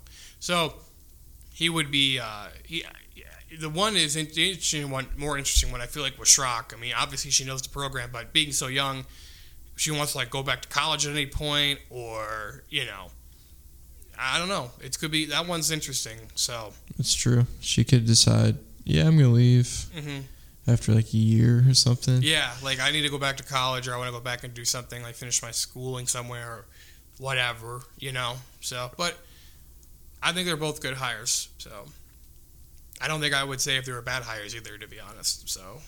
[0.41, 0.75] So
[1.59, 2.21] he would be.
[2.21, 2.85] Uh, he,
[3.17, 3.25] yeah,
[3.59, 5.81] the one is in- interesting one, more interesting one.
[5.81, 6.73] I feel like was Schrock.
[6.73, 9.05] I mean, obviously she knows the program, but being so young,
[9.75, 13.11] she wants to like go back to college at any point, or you know.
[14.21, 14.71] I don't know.
[14.81, 16.19] It could be that one's interesting.
[16.37, 17.47] So, it's true.
[17.61, 20.21] She could decide, yeah, I'm gonna leave hmm
[20.69, 22.21] after like a year or something.
[22.23, 24.45] Yeah, like I need to go back to college or I want to go back
[24.45, 26.65] and do something like finish my schooling somewhere or
[27.19, 28.35] whatever, you know.
[28.61, 29.17] So, but
[30.23, 31.49] I think they're both good hires.
[31.59, 31.71] So,
[33.01, 35.49] I don't think I would say if they were bad hires either, to be honest.
[35.49, 35.81] So,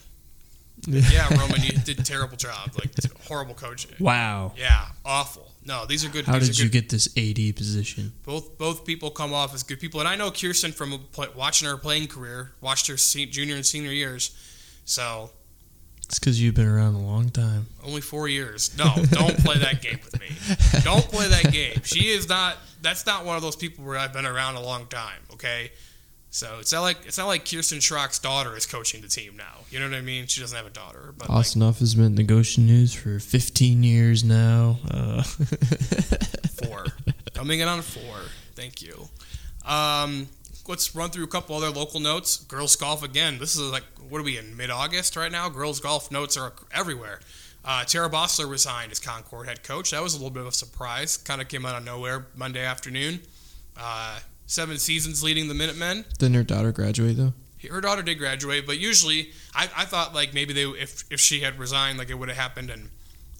[0.86, 2.90] yeah, Roman, you did a terrible job, like
[3.26, 3.92] horrible coaching.
[3.98, 4.52] Wow.
[4.56, 5.50] Yeah, awful.
[5.64, 6.24] No, these are good.
[6.24, 8.12] How did are you get this AD position?
[8.24, 11.68] both both people come off as good people, and I know Kirsten from play, watching
[11.68, 14.36] her playing career, watched her se- junior and senior years.
[14.84, 15.30] So
[16.10, 17.68] It's because you've been around a long time.
[17.84, 18.76] Only four years.
[18.76, 20.26] No, don't play that game with me.
[20.82, 21.82] Don't play that game.
[21.84, 22.56] She is not.
[22.82, 25.20] That's not one of those people where I've been around a long time.
[25.34, 25.70] Okay,
[26.30, 29.58] so it's not like it's not like Kirsten Schrock's daughter is coaching the team now.
[29.70, 30.26] You know what I mean?
[30.26, 33.20] She doesn't have a daughter, but like Austin has been in the Goshen News for
[33.20, 34.80] 15 years now.
[34.90, 35.22] Uh,
[36.64, 36.86] four,
[37.34, 38.16] coming in on four.
[38.56, 39.08] Thank you.
[39.64, 40.26] Um,
[40.68, 42.38] let's run through a couple other local notes.
[42.44, 43.38] Girls golf again.
[43.38, 45.48] This is like what are we in mid August right now?
[45.48, 47.20] Girls golf notes are everywhere.
[47.64, 49.90] Uh, Tara Bossler resigned as Concord head coach.
[49.90, 51.16] That was a little bit of a surprise.
[51.18, 53.20] Kind of came out of nowhere Monday afternoon.
[53.76, 56.04] Uh, seven seasons leading the Minutemen.
[56.18, 57.34] Didn't her daughter graduate though?
[57.70, 61.40] Her daughter did graduate, but usually I, I thought like maybe they if if she
[61.40, 62.88] had resigned like it would have happened in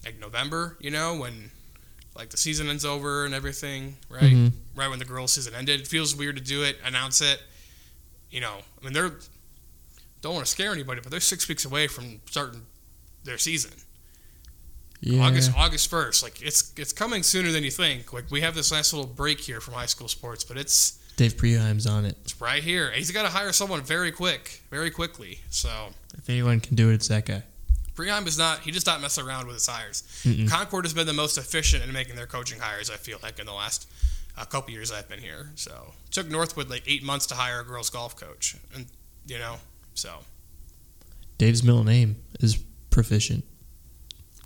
[0.05, 1.51] like November, you know, when
[2.15, 4.23] like the season ends over and everything, right?
[4.23, 4.53] Mhm.
[4.81, 5.79] Right when the girls' season ended.
[5.83, 7.43] It feels weird to do it, announce it.
[8.31, 9.13] You know, I mean they're
[10.23, 12.63] don't want to scare anybody, but they're six weeks away from starting
[13.25, 13.73] their season.
[15.03, 15.23] Yeah.
[15.23, 16.23] August August first.
[16.23, 18.13] Like it's it's coming sooner than you think.
[18.15, 21.35] Like we have this nice little break here from high school sports, but it's Dave
[21.35, 22.17] Preheim's on it.
[22.23, 22.91] it's right here.
[22.91, 25.41] He's got to hire someone very quick, very quickly.
[25.51, 27.43] So If anyone can do it, it's that guy.
[27.95, 28.61] Preheim is not.
[28.61, 30.03] He does not mess around with his hires.
[30.25, 30.49] Mm-mm.
[30.49, 32.89] Concord has been the most efficient in making their coaching hires.
[32.89, 33.87] I feel like in the last
[34.41, 35.51] uh, couple years I've been here.
[35.55, 38.87] So it took Northwood like eight months to hire a girls golf coach, and
[39.27, 39.57] you know,
[39.95, 40.11] so
[41.39, 42.59] Dave's middle name is
[42.91, 43.45] Proficient.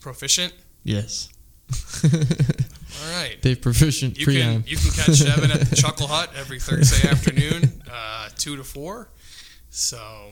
[0.01, 0.53] proficient.
[0.83, 1.29] Yes.
[2.05, 3.41] All right.
[3.41, 4.63] Dave Proficient You pre-am.
[4.63, 8.65] can you can catch Evan at the Chuckle Hut every Thursday afternoon, uh, two to
[8.65, 9.09] four.
[9.71, 10.31] So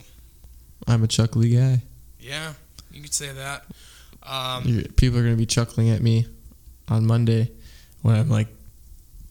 [0.86, 1.82] I'm a chuckly guy.
[2.20, 2.52] yeah,
[2.92, 3.64] you could say that.
[4.22, 6.26] Um, People are going to be chuckling at me
[6.88, 7.50] on Monday
[8.02, 8.48] when I'm like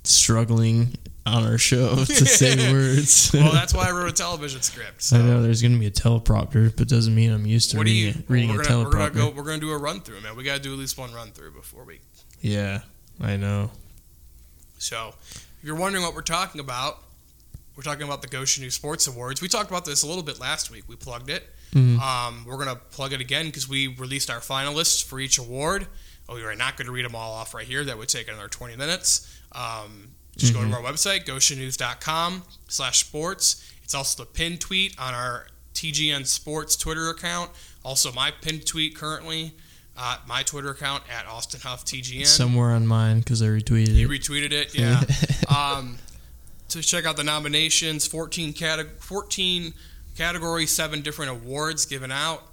[0.04, 3.32] struggling on our show to say words.
[3.34, 5.04] well, that's why I wrote a television script.
[5.04, 7.78] So I know there's going to be a teleprompter, but doesn't mean I'm used to
[7.78, 8.14] what you?
[8.28, 9.30] reading, we're, a gonna, we're gonna go.
[9.30, 10.36] We're gonna do a run through, man.
[10.36, 12.00] We gotta do at least one run through before we.
[12.42, 12.80] Yeah,
[13.22, 13.72] I know.
[14.80, 17.04] So, if you're wondering what we're talking about,
[17.78, 19.42] we're talking about the Goshen News Sports Awards.
[19.42, 20.86] We talked about this a little bit last week.
[20.88, 21.48] We plugged it.
[21.74, 22.00] Mhm.
[22.00, 25.88] Um, we're gonna plug it again because we released our finalists for each award.
[26.28, 27.84] Oh, we are not going to read them all off right here.
[27.84, 29.28] That would take another 20 minutes.
[29.54, 33.72] Um, just go to our website, goshennews.com slash sports.
[33.84, 37.52] It's also the pinned tweet on our TGN Sports Twitter account.
[37.84, 39.54] Also, my pinned tweet currently,
[39.98, 42.26] uh, my Twitter account at Austin Huff TGN.
[42.26, 44.22] Somewhere on mine because I retweeted You it.
[44.22, 45.02] retweeted it, yeah.
[45.54, 45.98] um,
[46.70, 49.74] to check out the nominations, 14, cate- 14
[50.18, 52.44] categories, seven different awards given out,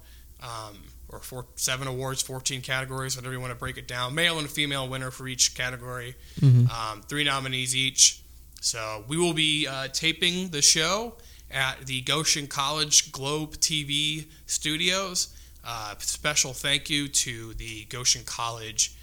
[0.43, 0.77] um,
[1.09, 4.13] or four, seven awards, 14 categories, whatever you want to break it down.
[4.15, 6.69] Male and female winner for each category, Mhm.
[6.71, 8.19] um, three nominees each.
[8.61, 11.15] So we will be uh, taping the show
[11.49, 15.29] at the Goshen College Globe TV studios.
[15.63, 18.93] Uh, special thank you to the Goshen College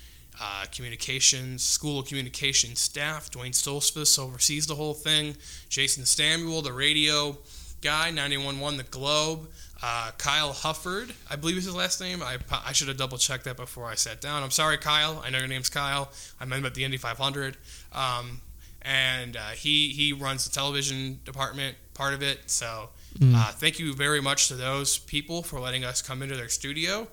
[0.40, 3.30] uh, communications, school of communications staff.
[3.30, 5.34] Duane Stoltzfus oversees the whole thing.
[5.70, 7.38] Jason Samuel, the radio
[7.80, 9.48] guy, 91.1 The Globe.
[9.82, 12.22] Uh, Kyle Hufford, I believe is his last name.
[12.22, 14.42] I, I should have double checked that before I sat down.
[14.42, 15.22] I'm sorry, Kyle.
[15.24, 16.10] I know your name's Kyle.
[16.40, 17.56] I met him at the Indy 500.
[17.92, 18.40] Um,
[18.82, 22.50] and uh, he, he runs the television department, part of it.
[22.50, 22.88] So
[23.22, 27.06] uh, thank you very much to those people for letting us come into their studio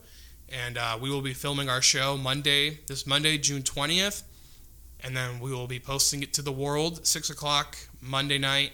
[0.54, 4.24] and uh, we will be filming our show Monday, this Monday, June twentieth,
[5.04, 8.72] and then we will be posting it to the world six o'clock Monday night,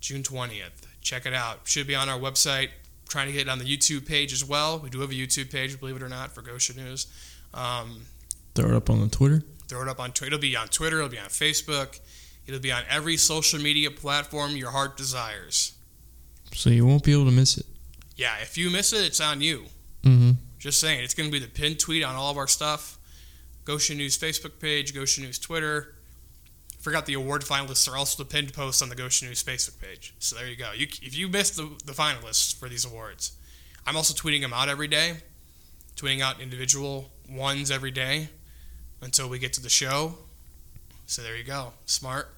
[0.00, 0.86] June twentieth.
[1.00, 1.60] Check it out.
[1.64, 2.68] Should be on our website.
[3.08, 4.78] Trying to get it on the YouTube page as well.
[4.78, 7.06] We do have a YouTube page, believe it or not, for Goshen News.
[7.52, 8.02] Um,
[8.54, 9.42] Throw it up on the Twitter.
[9.68, 10.34] throw it up on Twitter.
[10.34, 10.98] It'll be on Twitter.
[10.98, 12.00] It'll be on Facebook.
[12.46, 15.72] It'll be on every social media platform your heart desires.
[16.52, 17.66] So you won't be able to miss it.
[18.16, 19.64] Yeah, if you miss it, it's on you.
[20.02, 20.32] Mm-hmm.
[20.58, 22.98] Just saying, it's going to be the pinned tweet on all of our stuff.
[23.64, 25.94] Goshen News Facebook page, Goshen News Twitter.
[26.84, 30.12] Forgot the award finalists are also the pinned posts on the Goshen News Facebook page.
[30.18, 30.70] So there you go.
[30.76, 33.32] You, if you missed the, the finalists for these awards,
[33.86, 35.14] I'm also tweeting them out every day,
[35.96, 38.28] tweeting out individual ones every day
[39.00, 40.18] until we get to the show.
[41.06, 41.72] So there you go.
[41.86, 42.28] Smart.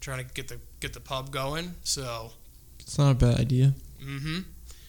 [0.00, 1.72] Trying to get the get the pub going.
[1.82, 2.32] So
[2.80, 3.72] It's not a bad idea.
[4.04, 4.40] Mm-hmm.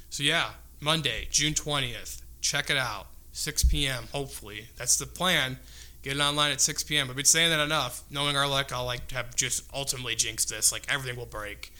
[0.10, 0.50] So yeah,
[0.82, 2.22] Monday, June twentieth.
[2.42, 3.08] Check it out.
[3.32, 4.10] Six p.m.
[4.12, 5.60] Hopefully, that's the plan.
[6.08, 7.10] Get it online at six p.m.
[7.10, 8.02] I've been saying that enough.
[8.10, 10.72] Knowing our luck, I'll like have just ultimately jinxed this.
[10.72, 11.74] Like everything will break,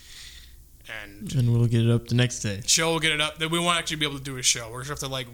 [1.02, 2.60] and And we'll get it up the next day.
[2.68, 3.38] show will get it up.
[3.40, 4.70] Then we won't actually be able to do a show.
[4.70, 5.28] We're gonna have to like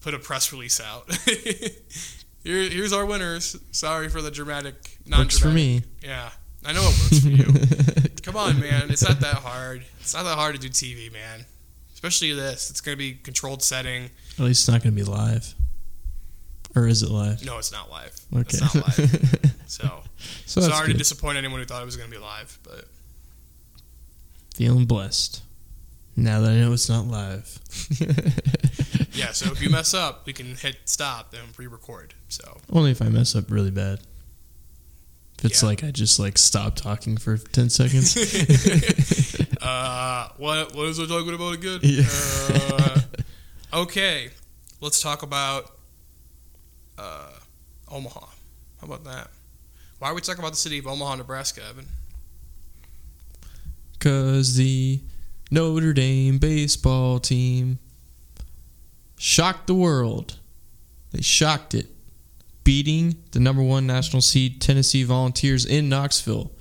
[0.00, 1.08] put a press release out.
[2.42, 3.54] Here, here's our winners.
[3.70, 4.98] Sorry for the dramatic.
[5.16, 5.82] Works for me.
[6.02, 6.30] Yeah,
[6.66, 8.08] I know it works for you.
[8.22, 8.90] Come on, man.
[8.90, 9.84] It's not that hard.
[10.00, 11.44] It's not that hard to do TV, man.
[11.94, 12.70] Especially this.
[12.70, 14.10] It's going to be controlled setting.
[14.38, 15.54] At least it's not going to be live.
[16.76, 17.44] Or is it live?
[17.44, 18.18] No, it's not live.
[18.32, 18.40] Okay.
[18.42, 19.54] It's not live.
[19.70, 20.02] So,
[20.46, 22.86] so sorry to disappoint anyone who thought it was going to be live, but
[24.56, 25.42] Feeling blessed.
[26.16, 27.56] Now that I know it's not live.
[29.12, 29.30] yeah.
[29.30, 32.14] So if you mess up, we can hit stop and re-record.
[32.28, 34.00] So Only if I mess up really bad.
[35.38, 35.68] If it's Yeah.
[35.68, 38.16] like I just like stop talking for ten seconds.
[39.62, 41.78] uh, what what is I talking about again?
[41.82, 42.04] Yeah.
[42.50, 43.00] Uh,
[43.82, 44.30] okay,
[44.80, 45.70] let's talk about
[47.00, 47.30] uh,
[47.90, 48.26] Omaha.
[48.80, 49.30] How about that?
[49.98, 51.86] Why are we talking about the city of Omaha, Nebraska, Evan?
[53.98, 55.00] Cause the
[55.50, 57.78] Notre Dame baseball team
[59.18, 60.36] shocked the world.
[61.12, 61.86] They shocked it,
[62.64, 66.52] beating the number one national seed Tennessee Volunteers in Knoxville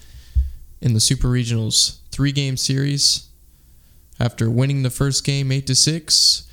[0.82, 3.28] in the Super Regionals three game series.
[4.20, 6.49] After winning the first game eight to six,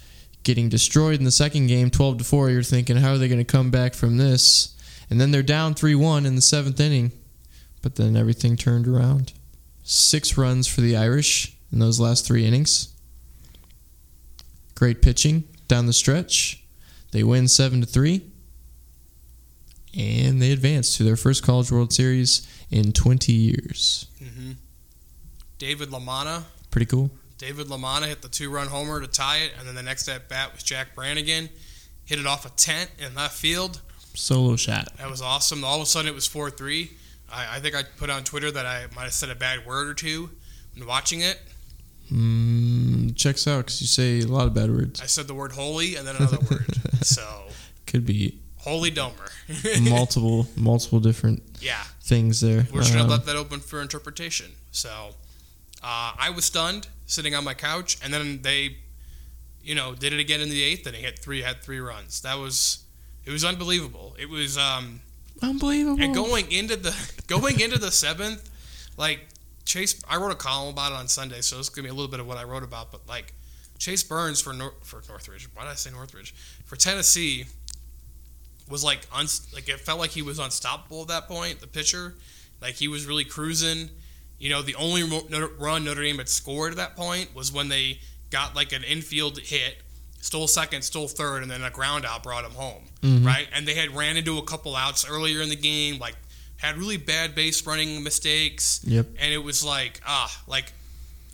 [0.46, 3.44] getting destroyed in the second game twelve to four, you're thinking, how are they going
[3.44, 4.74] to come back from this?
[5.10, 7.10] And then they're down three one in the seventh inning,
[7.82, 9.32] but then everything turned around
[9.82, 12.94] six runs for the Irish in those last three innings.
[14.76, 16.64] Great pitching down the stretch.
[17.10, 18.22] They win seven to three,
[19.98, 24.06] and they advance to their first College World Series in 20 years.
[24.22, 24.52] Mm-hmm.
[25.58, 26.44] David LaManna.
[26.70, 27.10] Pretty cool.
[27.38, 30.52] David LaManna hit the two-run homer to tie it, and then the next at bat
[30.54, 31.48] was Jack Brannigan.
[32.04, 33.80] Hit it off a tent in left field.
[34.14, 34.96] Solo shot.
[34.96, 35.62] That was awesome.
[35.64, 36.92] All of a sudden, it was four three.
[37.30, 39.88] I, I think I put on Twitter that I might have said a bad word
[39.88, 40.30] or two
[40.74, 41.38] when watching it.
[42.12, 45.02] Mm, checks out because you say a lot of bad words.
[45.02, 46.66] I said the word holy and then another word.
[47.02, 47.44] So
[47.86, 49.30] Could be holy domer.
[49.90, 52.66] multiple, multiple different yeah, things there.
[52.72, 54.52] we're just gonna Um, let that open for interpretation.
[54.72, 55.10] So
[55.82, 58.76] uh, I was stunned sitting on my couch, and then they,
[59.62, 61.02] you know, did it again in the eighth inning.
[61.02, 62.20] Hit three, had three runs.
[62.22, 62.84] That was,
[63.24, 64.14] it was unbelievable.
[64.18, 65.00] It was, um,
[65.42, 66.02] unbelievable.
[66.02, 66.94] and going into the
[67.26, 68.48] going into the seventh,
[68.96, 69.20] like
[69.64, 72.10] Chase, I wrote a column about it on Sunday, so it's gonna be a little
[72.10, 72.92] bit of what I wrote about.
[72.92, 73.32] But like
[73.78, 76.34] Chase Burns for Nor- for Northridge, why did I say Northridge?
[76.64, 77.46] For Tennessee,
[78.68, 81.60] was like uns- like it felt like he was unstoppable at that point.
[81.60, 82.14] The pitcher,
[82.60, 83.90] like he was really cruising.
[84.38, 85.02] You know, the only
[85.58, 89.38] run Notre Dame had scored at that point was when they got like an infield
[89.38, 89.78] hit,
[90.20, 92.84] stole second, stole third, and then a ground out brought him home.
[93.24, 96.16] Right, and they had ran into a couple outs earlier in the game, like
[96.56, 98.80] had really bad base running mistakes.
[98.84, 99.06] Yep.
[99.20, 100.72] And it was like ah, like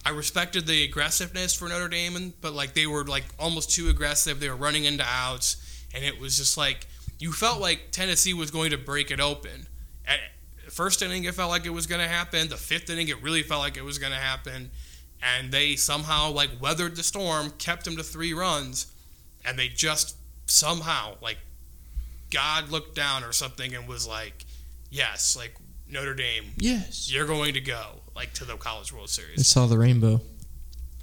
[0.04, 3.88] I respected the aggressiveness for Notre Dame, and, but like they were like almost too
[3.88, 4.40] aggressive.
[4.40, 5.56] They were running into outs,
[5.94, 6.86] and it was just like
[7.18, 9.66] you felt like Tennessee was going to break it open.
[10.06, 10.18] At
[10.72, 12.48] first inning, it felt like it was going to happen.
[12.48, 14.70] The fifth inning, it really felt like it was going to happen,
[15.22, 18.86] and they somehow like weathered the storm, kept them to three runs,
[19.44, 21.38] and they just somehow like
[22.30, 24.44] God looked down or something and was like,
[24.90, 25.54] yes, like
[25.88, 27.12] Notre Dame, yes.
[27.12, 30.20] you're going to go like to the College World Series." I saw the rainbow.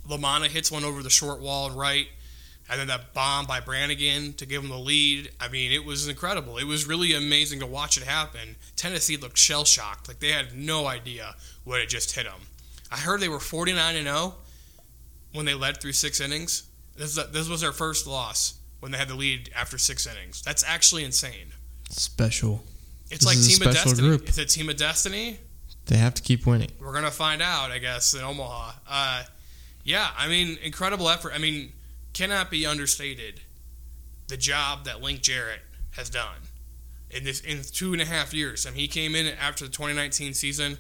[0.08, 2.08] LaManna hits one over the short wall and right,
[2.70, 5.32] and then that bomb by Brannigan to give them the lead.
[5.40, 6.58] I mean, it was incredible.
[6.58, 8.56] It was really amazing to watch it happen.
[8.76, 12.42] Tennessee looked shell shocked, like they had no idea what had just hit them.
[12.92, 14.36] I heard they were 49 and 0
[15.34, 16.64] when they led through six innings.
[16.96, 20.42] This, this was their first loss when they had the lead after six innings.
[20.42, 21.54] That's actually insane.
[21.90, 22.64] Special.
[23.12, 24.08] It's This like Team of Destiny.
[24.08, 24.28] group.
[24.28, 25.40] It's a Team of Destiny.
[25.88, 26.70] They have to keep winning.
[26.80, 28.72] We're gonna find out, I guess, in Omaha.
[28.88, 29.24] Uh,
[29.84, 31.32] yeah, I mean, incredible effort.
[31.34, 31.72] I mean,
[32.14, 33.42] cannot be understated
[34.28, 36.42] the job that Link Jarrett has done
[37.10, 38.66] in this in two and a half years.
[38.66, 40.78] I mean, he came in after the 2019 season.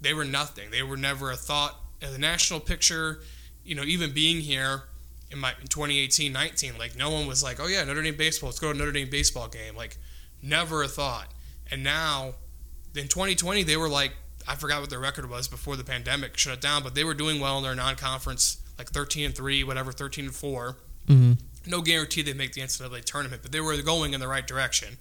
[0.00, 0.70] They were nothing.
[0.70, 3.20] They were never a thought in the national picture.
[3.64, 4.82] You know, even being here
[5.30, 8.48] in my in 2018-19, like no one was like, "Oh yeah, Notre Dame baseball.
[8.48, 9.96] Let's go to Notre Dame baseball game." Like,
[10.42, 11.28] never a thought.
[11.70, 12.34] And now,
[12.94, 14.12] in 2020, they were like,
[14.46, 17.14] I forgot what their record was before the pandemic shut it down, but they were
[17.14, 20.76] doing well in their non-conference, like 13 and three, whatever, 13 and 4
[21.08, 21.32] Mm-hmm.
[21.70, 24.96] No guarantee they make the NCAA tournament, but they were going in the right direction.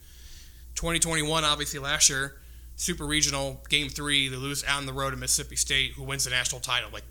[0.76, 2.38] 2021, obviously last year,
[2.76, 6.24] super regional game three, they lose out on the road to Mississippi State, who wins
[6.24, 7.04] the national title, like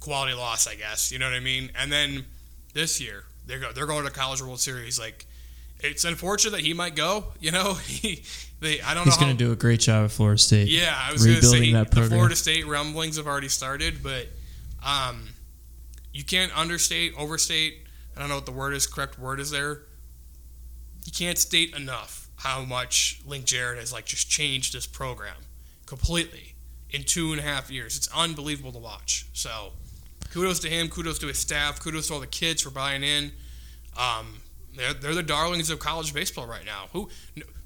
[0.00, 1.12] quality loss, I guess.
[1.12, 1.70] You know what I mean?
[1.78, 2.24] And then
[2.72, 4.98] this year, they're go, they're going to College World Series.
[4.98, 5.26] Like,
[5.80, 7.26] it's unfortunate that he might go.
[7.40, 8.22] You know, he
[8.60, 9.10] they I don't know.
[9.10, 10.68] He's going to do a great job at Florida State.
[10.68, 12.04] yeah, I was going to say that the.
[12.04, 14.26] Florida State rumblings have already started, but
[14.84, 15.28] um,
[16.16, 17.86] you can't understate, overstate.
[18.16, 18.86] I don't know what the word is.
[18.86, 19.82] Correct word is there.
[21.04, 25.36] You can't state enough how much Link Jarrett has like just changed this program
[25.84, 26.54] completely
[26.90, 27.98] in two and a half years.
[27.98, 29.26] It's unbelievable to watch.
[29.34, 29.72] So,
[30.30, 30.88] kudos to him.
[30.88, 31.80] Kudos to his staff.
[31.80, 33.32] Kudos to all the kids for buying in.
[33.98, 34.40] Um,
[34.74, 36.86] they're, they're the darlings of college baseball right now.
[36.94, 37.10] Who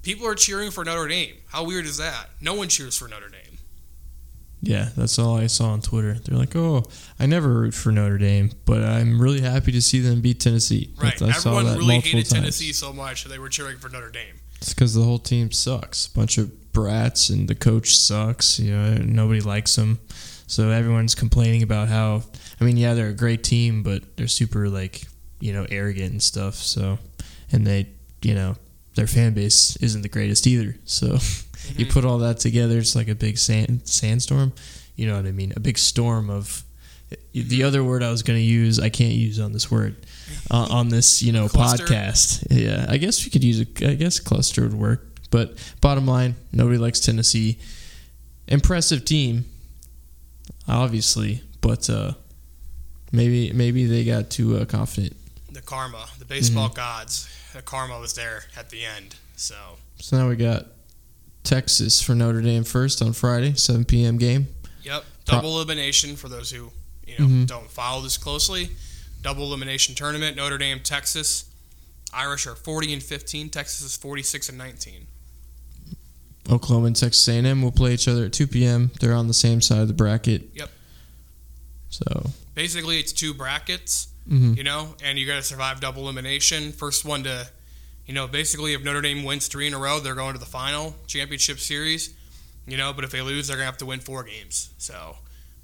[0.03, 1.37] people are cheering for Notre Dame?
[1.47, 2.31] How weird is that?
[2.41, 3.40] No one cheers for Notre Dame.
[4.63, 6.15] Yeah, that's all I saw on Twitter.
[6.15, 6.85] They're like, "Oh,
[7.19, 10.91] I never root for Notre Dame, but I'm really happy to see them beat Tennessee."
[10.99, 11.21] Right.
[11.23, 12.33] I Everyone that really multiple hated times.
[12.33, 14.35] Tennessee so much that they were cheering for Notre Dame.
[14.57, 16.09] It's because the whole team sucks.
[16.09, 18.59] Bunch of brats, and the coach sucks.
[18.61, 19.99] You know, nobody likes them.
[20.47, 22.23] So everyone's complaining about how.
[22.61, 25.07] I mean, yeah, they're a great team, but they're super like
[25.41, 26.57] you know arrogant and stuff.
[26.57, 26.99] So,
[27.51, 27.89] and they,
[28.23, 28.57] you know,
[28.95, 30.77] their fan base isn't the greatest either.
[30.85, 31.19] So,
[31.77, 34.53] you put all that together, it's like a big sand sandstorm.
[34.97, 35.53] You know what I mean?
[35.57, 36.65] A big storm of.
[37.33, 39.97] The other word I was going to use, I can't use on this word,
[40.49, 41.85] uh, on this you know Cluster?
[41.85, 42.47] podcast.
[42.51, 43.91] Yeah, I guess we could use a.
[43.91, 45.07] I guess cluster would work.
[45.31, 47.59] But bottom line, nobody likes Tennessee.
[48.47, 49.45] Impressive team,
[50.69, 52.13] obviously, but uh,
[53.13, 55.17] maybe maybe they got too uh, confident.
[55.53, 56.77] The karma, the baseball Mm-hmm.
[56.77, 59.17] gods, the karma was there at the end.
[59.37, 59.57] So
[59.99, 60.67] So now we got
[61.45, 64.19] Texas for Notre Dame first on Friday, 7 p.m.
[64.19, 64.49] game.
[64.83, 66.71] Yep, double elimination for those who
[67.07, 67.47] you know Mhm.
[67.47, 68.71] don't follow this closely.
[69.23, 70.37] Double elimination tournament.
[70.37, 71.45] Notre Dame, Texas.
[72.13, 73.51] Irish are 40 and 15.
[73.51, 75.07] Texas is 46 and 19.
[76.51, 78.91] Oklahoma and Texas A&M will play each other at 2 p.m.
[79.01, 80.49] They're on the same side of the bracket.
[80.55, 80.71] Yep.
[81.91, 84.57] So, Basically, it's two brackets, mhm.
[84.57, 86.73] you know, and you got to survive double elimination.
[86.73, 87.49] First one to,
[88.11, 90.45] You know, basically, if Notre Dame wins three in a row, they're going to the
[90.45, 92.13] final championship series.
[92.67, 94.71] You know, but if they lose, they're gonna have to win four games.
[94.79, 95.15] So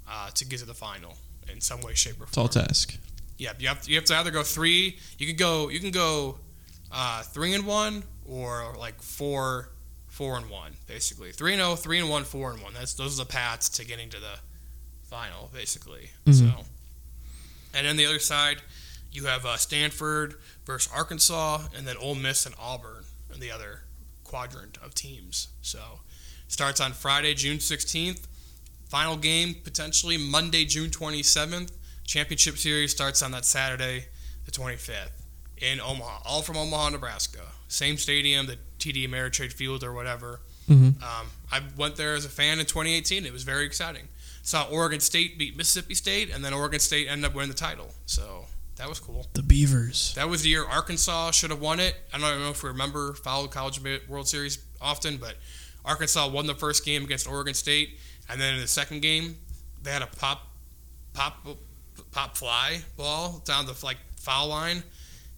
[0.09, 1.15] uh, to get to the final
[1.51, 2.47] in some way, shape, or form.
[2.47, 2.97] Tall task.
[3.37, 4.97] Yeah, you have to, you have to either go three.
[5.17, 6.37] You can go you can go
[6.89, 9.67] uh, three and one or like four
[10.07, 12.73] four and one basically three and 0, 3 and one, four and one.
[12.73, 14.39] That's those are the paths to getting to the
[15.03, 16.11] final basically.
[16.25, 16.33] Mhm.
[16.33, 16.63] So,
[17.73, 18.61] and then the other side,
[19.11, 20.35] you have uh, Stanford
[20.67, 23.81] versus Arkansas, and then Ole Miss and Auburn in the other
[24.23, 25.47] quadrant of teams.
[25.63, 25.79] So
[26.47, 28.27] starts on Friday, June sixteenth.
[28.89, 31.71] Final game potentially Monday, June twenty seventh.
[32.05, 34.05] Championship series starts on that Saturday,
[34.45, 35.11] the 25th,
[35.57, 36.19] in Omaha.
[36.25, 37.41] All from Omaha, Nebraska.
[37.67, 40.39] Same stadium, the TD Ameritrade Field or whatever.
[40.69, 41.03] Mm-hmm.
[41.03, 43.25] Um, I went there as a fan in 2018.
[43.25, 44.07] It was very exciting.
[44.41, 47.89] Saw Oregon State beat Mississippi State, and then Oregon State ended up winning the title.
[48.05, 48.45] So
[48.77, 49.27] that was cool.
[49.33, 50.13] The Beavers.
[50.15, 51.95] That was the year Arkansas should have won it.
[52.13, 55.35] I don't know if we remember, followed College World Series often, but
[55.83, 57.97] Arkansas won the first game against Oregon State,
[58.29, 59.37] and then in the second game,
[59.81, 60.47] they had a pop,
[61.13, 61.47] pop,
[62.11, 64.83] pop fly ball down the like foul line,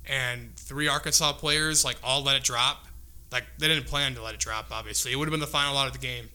[0.05, 2.85] and three Arkansas players like all let it drop.
[3.31, 4.67] Like they didn't plan to let it drop.
[4.71, 6.29] Obviously, it would have been the final out of the game,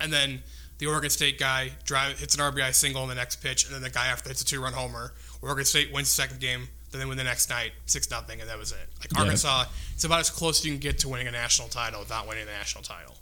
[0.00, 0.42] and then
[0.78, 3.82] the Oregon State guy drive hits an RBI single in the next pitch, and then
[3.82, 5.14] the guy after hits a two-run homer.
[5.42, 8.48] Oregon State wins the second game, then they win the next night, six nothing, and
[8.48, 8.78] that was it.
[9.00, 9.20] Like Yeah.
[9.20, 9.64] Arkansas,
[9.94, 12.46] it's about as close as you can get to winning a national title without winning
[12.46, 13.16] the national title.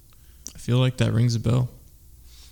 [0.54, 1.70] I feel like that rings a bell.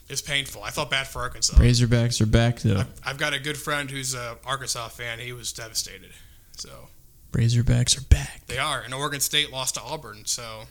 [0.08, 0.62] It's painful.
[0.62, 1.56] I felt bad for Arkansas.
[1.56, 2.78] Razorbacks are back though.
[2.80, 5.18] I've, I've got a good friend who's a Arkansas fan.
[5.20, 6.10] He was devastated.
[6.56, 6.88] So
[7.32, 8.42] Razorbacks are back.
[8.46, 10.24] they are, and Oregon State lost to Auburn.
[10.26, 10.64] So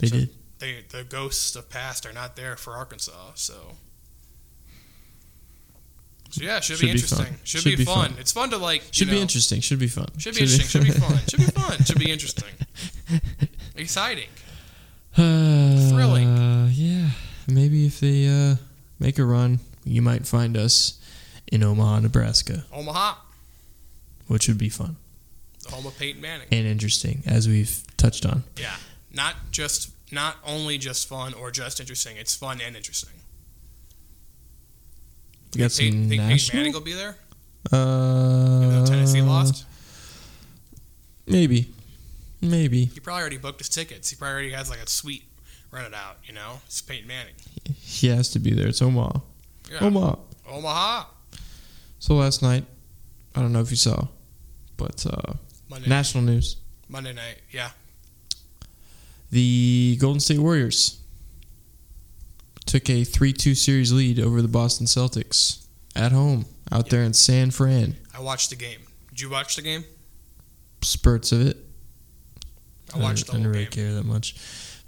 [0.00, 0.30] They So- did.
[0.58, 3.32] they the ghosts of past are not there for Arkansas.
[3.34, 3.76] So.
[6.36, 7.24] So yeah, should, Should be be interesting.
[7.26, 7.36] fun.
[7.44, 8.10] Should, Should be, be fun.
[8.10, 8.18] fun.
[8.20, 8.82] It's fun to like.
[8.90, 9.60] Should be interesting.
[9.62, 10.06] Should be fun.
[10.18, 10.66] Should be interesting.
[10.66, 11.18] Should be fun.
[11.28, 11.84] Should be fun.
[11.84, 12.48] Should be interesting.
[13.74, 14.28] Exciting.
[15.16, 16.68] Uh, Thrilling.
[16.72, 17.08] Yeah.
[17.48, 18.56] Maybe if they uh,
[18.98, 21.00] make a run, you might find us
[21.50, 23.14] in Omaha, Nebraska, Omaha,
[24.26, 24.96] which would be fun
[25.64, 26.48] the home of Peyton Manning.
[26.52, 28.44] and interesting, as we've touched on.
[28.60, 28.76] Yeah,
[29.14, 32.16] not just not only just fun or just interesting.
[32.18, 33.10] It's fun and interesting.
[35.56, 36.56] We got Think, some think Peyton national.
[36.58, 37.16] Manning will be there,
[37.72, 39.64] Uh, Tennessee lost.
[41.26, 41.72] Maybe.
[42.42, 42.84] Maybe.
[42.84, 44.10] He probably already booked his tickets.
[44.10, 45.24] He probably already has like a suite
[45.70, 46.18] rented out.
[46.26, 47.34] You know, it's Peyton Manning.
[47.80, 48.68] He has to be there.
[48.68, 49.18] It's Omaha.
[49.72, 49.78] Yeah.
[49.80, 50.16] Omaha.
[50.48, 51.04] Omaha.
[51.98, 52.64] So last night,
[53.34, 54.06] I don't know if you saw,
[54.76, 55.32] but uh,
[55.68, 55.88] Monday.
[55.88, 56.56] national news.
[56.88, 57.40] Monday night.
[57.50, 57.70] Yeah.
[59.30, 61.00] The Golden State Warriors
[62.66, 67.12] took a 3 2 series lead over the Boston Celtics at home out there in
[67.14, 67.96] San Fran.
[68.16, 68.80] I watched the game.
[69.10, 69.84] Did you watch the game?
[70.82, 71.56] Spurts of it.
[72.94, 73.72] I watched the I didn't really game.
[73.72, 74.36] care that much.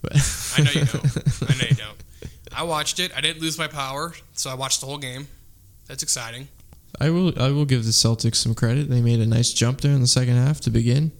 [0.03, 0.13] But
[0.59, 1.51] I know you don't.
[1.51, 2.05] I know you don't.
[2.53, 3.13] I watched it.
[3.17, 5.29] I didn't lose my power, so I watched the whole game.
[5.87, 6.49] That's exciting.
[7.01, 8.89] I will I will give the Celtics some credit.
[8.89, 11.13] They made a nice jump there in the second half to begin.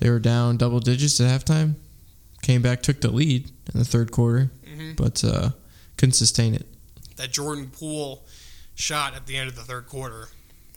[0.00, 1.74] They were down double digits at halftime.
[2.42, 5.50] Came back, took the lead in the third quarter, hmm but uh,
[5.96, 6.66] couldn't sustain it.
[7.16, 8.24] That Jordan Poole
[8.74, 10.28] shot at the end of the third quarter,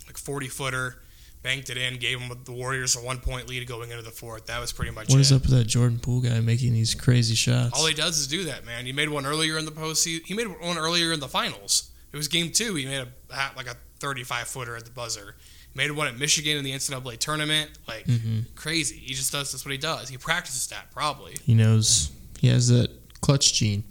[0.06, 1.02] like 40 footer,
[1.42, 4.46] banked it in, gave them the Warriors a one point lead going into the fourth.
[4.48, 5.22] That was pretty much What it.
[5.22, 7.72] is up with that Jordan Poole guy making these crazy shots?
[7.80, 8.86] All he does is do that, man.
[8.86, 10.26] He made one earlier in the postseason.
[10.26, 11.90] He made one earlier in the finals.
[12.14, 12.76] It was game two.
[12.76, 13.08] He made a
[13.56, 15.36] like a 35 footer at the buzzer.
[15.74, 17.72] He made one at Michigan in the NCAA tournament.
[17.88, 18.96] Like hmm crazy.
[18.98, 19.52] He just does.
[19.52, 20.08] That's what he does.
[20.10, 21.36] He practices that probably.
[21.44, 22.90] He knows he has that
[23.22, 23.84] clutch gene.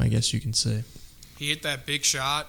[0.00, 0.82] I guess you can say.
[1.38, 2.48] He hit that big shot.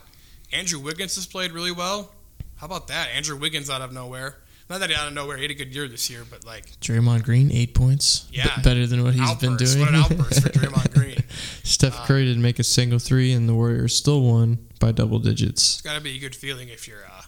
[0.51, 2.11] Andrew Wiggins has played really well.
[2.57, 3.09] How about that?
[3.09, 4.38] Andrew Wiggins out of nowhere.
[4.69, 5.38] Not that he out of nowhere.
[5.38, 8.28] He had a good year this year, but like Draymond Green, eight points.
[8.32, 8.45] Yeah.
[8.55, 9.80] B- better than what he's been doing.
[9.80, 11.17] What an outburst for Draymond Green.
[11.63, 15.19] Steph Uh, Curry didn't make a single three, and the Warriors still won by double
[15.19, 15.73] digits.
[15.76, 17.21] It's got to be a good feeling if you're uh,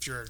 [0.00, 0.22] if you're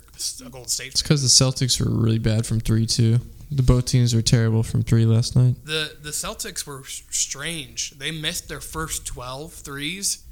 [0.45, 3.21] a Golden State It's because the Celtics were really bad from three too.
[3.55, 5.55] The both teams were terrible from three last night.
[5.65, 7.91] The the Celtics were strange.
[7.99, 10.25] They missed their first 12 threes,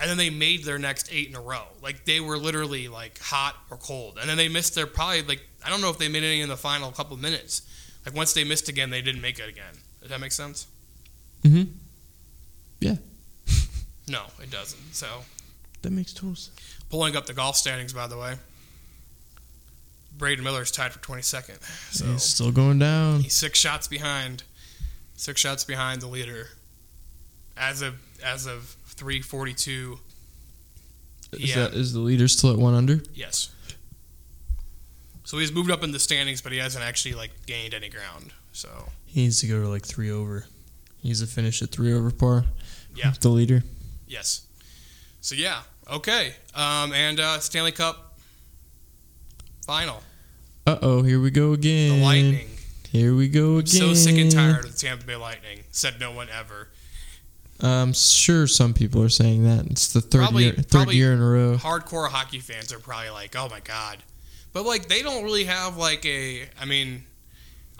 [0.00, 1.64] and then they made their next eight in a row.
[1.82, 5.40] Like they were literally like hot or cold, and then they missed their probably like
[5.64, 7.62] I don't know if they made any in the final couple of minutes.
[8.04, 9.74] Like once they missed again, they didn't make it again.
[10.00, 10.66] Does that make sense?
[11.42, 11.72] Mm-hmm.
[12.80, 12.96] Yeah.
[14.08, 14.94] no, it doesn't.
[14.94, 15.06] So
[15.82, 16.50] That makes total sense.
[16.90, 18.34] pulling up the golf standings, by the way,
[20.18, 21.62] Braden Miller's tied for 22nd.
[21.94, 23.20] So He's still going down.
[23.20, 24.42] he's six shots behind,
[25.14, 26.48] six shots behind the leader.
[27.56, 27.94] As of
[28.24, 29.98] as of 342,
[31.32, 31.54] Is, yeah.
[31.68, 33.00] that, is the leader still at one under?
[33.14, 33.50] yes.
[35.24, 38.32] So he's moved up in the standings, but he hasn't actually like gained any ground.
[38.52, 38.68] So
[39.06, 40.46] He needs to go to like three over.
[40.98, 42.44] He needs to finish at three over par.
[42.94, 43.12] Yeah.
[43.20, 43.62] The leader.
[44.06, 44.42] yes.
[45.20, 46.34] So yeah, okay.
[46.54, 48.05] Um, and uh, Stanley Cup
[49.66, 50.02] final,
[50.66, 51.98] Uh oh, here we go again.
[51.98, 52.48] the Lightning.
[52.90, 53.66] Here we go again.
[53.66, 55.64] So sick and tired of the Tampa Bay Lightning.
[55.72, 56.68] Said no one ever.
[57.60, 59.66] I'm sure some people are saying that.
[59.66, 61.56] It's the third Probably- year third year in a row.
[61.56, 63.98] Hardcore hockey fans are probably like, "Oh my god,"
[64.52, 66.48] but like they don't really have like a.
[66.60, 67.04] I mean,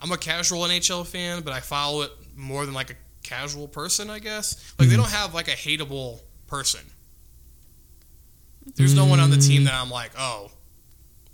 [0.01, 4.09] I'm a casual NHL fan, but I follow it more than like a casual person,
[4.09, 4.55] I guess.
[4.79, 4.99] Like they Mhm.
[4.99, 6.81] don't have like a hateable person.
[8.75, 10.51] There's no one on the team that I'm like, oh,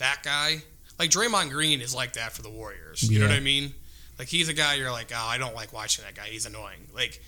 [0.03, 0.61] that guy.
[0.99, 3.01] Like Draymond Green is like that for the Warriors.
[3.03, 3.73] You know what I mean?
[4.19, 6.27] Like he's a guy you're like, oh, I don't like watching that guy.
[6.27, 6.87] He's annoying.
[6.93, 7.21] Like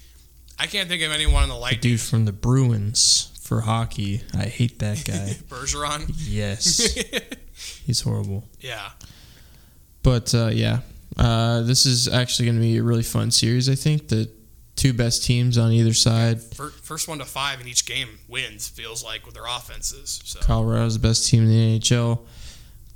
[0.59, 1.81] I can't think of anyone in the The Lightning.
[1.81, 4.21] dude from the Bruins for hockey.
[4.37, 5.35] I hate that guy.
[5.49, 6.11] Bergeron.
[6.15, 6.95] yes.
[7.85, 8.43] He's horrible.
[8.59, 8.91] yeah.
[10.03, 10.81] But uh, yeah,
[11.17, 13.67] uh, this is actually going to be a really fun series.
[13.69, 14.29] I think the
[14.75, 16.41] two best teams on either side.
[16.43, 18.69] First one to five in each game wins.
[18.69, 20.21] Feels like with their offenses.
[20.23, 22.19] So Colorado's the best team in the NHL.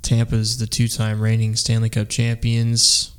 [0.02, 3.12] Tampa's the two-time reigning Stanley Cup champions.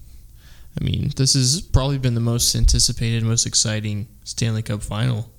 [0.79, 5.29] I mean, this has probably been the most anticipated, most exciting Stanley Cup final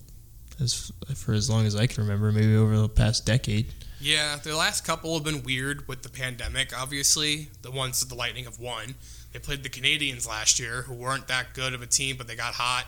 [0.61, 3.73] as for as long as I can remember, maybe over the past decade.
[4.01, 6.79] yeah, the last couple have been weird with the pandemic.
[6.79, 8.95] Obviously, the ones that the Lightning have won.
[9.33, 12.37] They played the Canadiens last year, who weren't that good of a team, but they
[12.37, 12.85] got hot.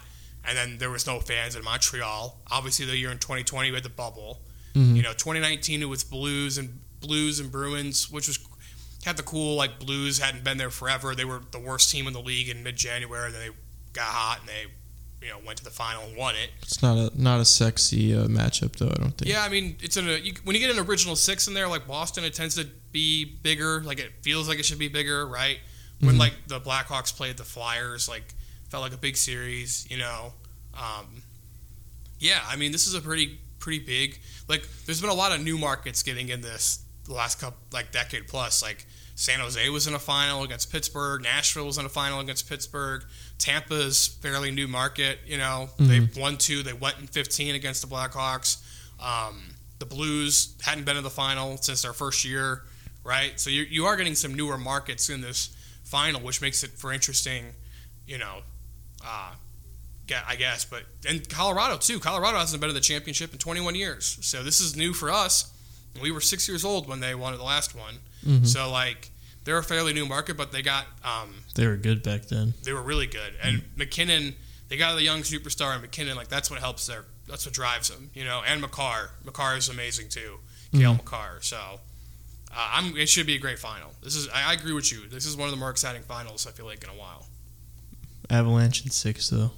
[0.47, 2.39] And then there was no fans in Montreal.
[2.51, 4.43] Obviously, the year in 2020 we had the bubble.
[4.75, 4.97] Mhm.
[4.97, 8.39] You know, 2019 it was Blues and Blues and Bruins, which was
[9.05, 11.15] had the cool like Blues hadn't been there forever.
[11.15, 13.31] They were the worst team in the league in mid-January.
[13.31, 13.55] Then they
[13.93, 16.51] got hot and they, you know, went to the final and won it.
[16.63, 18.89] It's not a not a sexy uh, matchup though.
[18.89, 19.31] I don't think.
[19.31, 21.69] Yeah, I mean, it's in a you, when you get an original six in there,
[21.69, 23.83] like Boston, it tends to be bigger.
[23.83, 25.59] Like it feels like it should be bigger, right?
[26.01, 26.19] When Mhm.
[26.19, 28.35] like the Blackhawks played the Flyers, like
[28.71, 30.33] felt like a big series, you know.
[30.75, 31.23] Um,
[32.19, 34.19] yeah, I mean, this is a pretty pretty big.
[34.49, 37.93] Like, there's been a lot of new markets getting in this the last couple like
[37.93, 38.63] decade plus.
[38.63, 41.23] Like San Jose was in a final against Pittsburgh.
[41.23, 43.05] Nashville was in a final against Pittsburgh.
[43.39, 45.19] Tampa's fairly new market.
[45.27, 46.63] You know, they won two.
[46.63, 48.63] They went in 15 against the Blackhawks.
[49.01, 52.63] Um, the Blues hadn't been in the final since their first year,
[53.05, 53.39] right?
[53.39, 56.93] So you you are getting some newer markets in this final, which makes it for
[56.93, 57.47] interesting.
[58.07, 58.41] You know,
[59.05, 59.33] uh,
[60.27, 60.65] I guess.
[60.65, 62.01] But and Colorado too.
[62.01, 65.53] Colorado hasn't been in the championship in 21 years, so this is new for us.
[66.01, 68.47] We were six years old when they won the last one, Mhm.
[68.47, 69.11] so like
[69.45, 72.55] they're a fairly new market, but they got um, They were good back then.
[72.63, 73.35] they were really good.
[73.43, 74.35] And MacKinnon,
[74.69, 77.89] they got a young superstar, and MacKinnon like that's what helps their that's what drives
[77.89, 78.43] them, you know.
[78.47, 80.39] And Makar, Makar is amazing too,
[80.73, 81.39] Cale Makar.
[81.43, 81.57] So
[82.53, 83.93] uh, I'm it should be a great final.
[84.03, 85.07] This is I, I agree with you.
[85.09, 87.27] This is one of the more exciting finals I feel like in a while.
[88.31, 89.53] Avalanche in six though.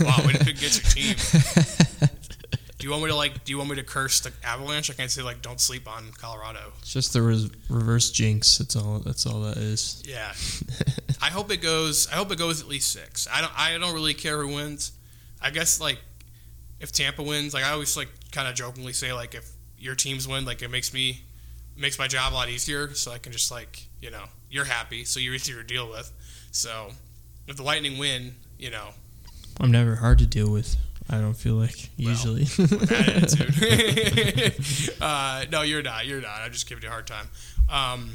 [0.00, 2.08] Wow, way to pick against your team.
[2.84, 3.44] Do you want me to like?
[3.44, 4.90] Do you want me to curse the Avalanche?
[4.90, 6.74] I can't say like, don't sleep on Colorado.
[6.80, 8.58] It's just the res- reverse jinx.
[8.58, 8.98] That's all.
[8.98, 10.02] That's all that is.
[10.06, 10.34] Yeah,
[11.22, 12.06] I hope it goes.
[12.12, 13.26] I hope it goes at least six.
[13.32, 13.58] I don't.
[13.58, 14.92] I don't really care who wins.
[15.40, 15.98] I guess like
[16.78, 20.28] if Tampa wins, like I always like kind of jokingly say like if your teams
[20.28, 21.22] win, like it makes me
[21.78, 22.92] makes my job a lot easier.
[22.92, 26.12] So I can just like you know you're happy, so you're easier to deal with.
[26.50, 26.90] So
[27.48, 28.90] if the Lightning win, you know
[29.58, 30.76] I'm never hard to deal with.
[31.10, 32.42] I don't feel like usually.
[32.90, 34.54] attitude.
[35.00, 36.06] uh, no, you're not.
[36.06, 36.40] You're not.
[36.40, 37.28] I'm just giving you a hard time.
[37.70, 38.10] Um,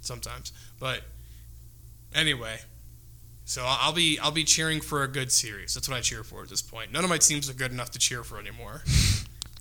[0.00, 1.00] sometimes, but
[2.14, 2.58] anyway.
[3.48, 5.72] So I'll I'll be I'll be cheering for a good series.
[5.74, 6.92] That's what I cheer for at this point.
[6.92, 8.82] None of my teams are good enough to cheer for anymore.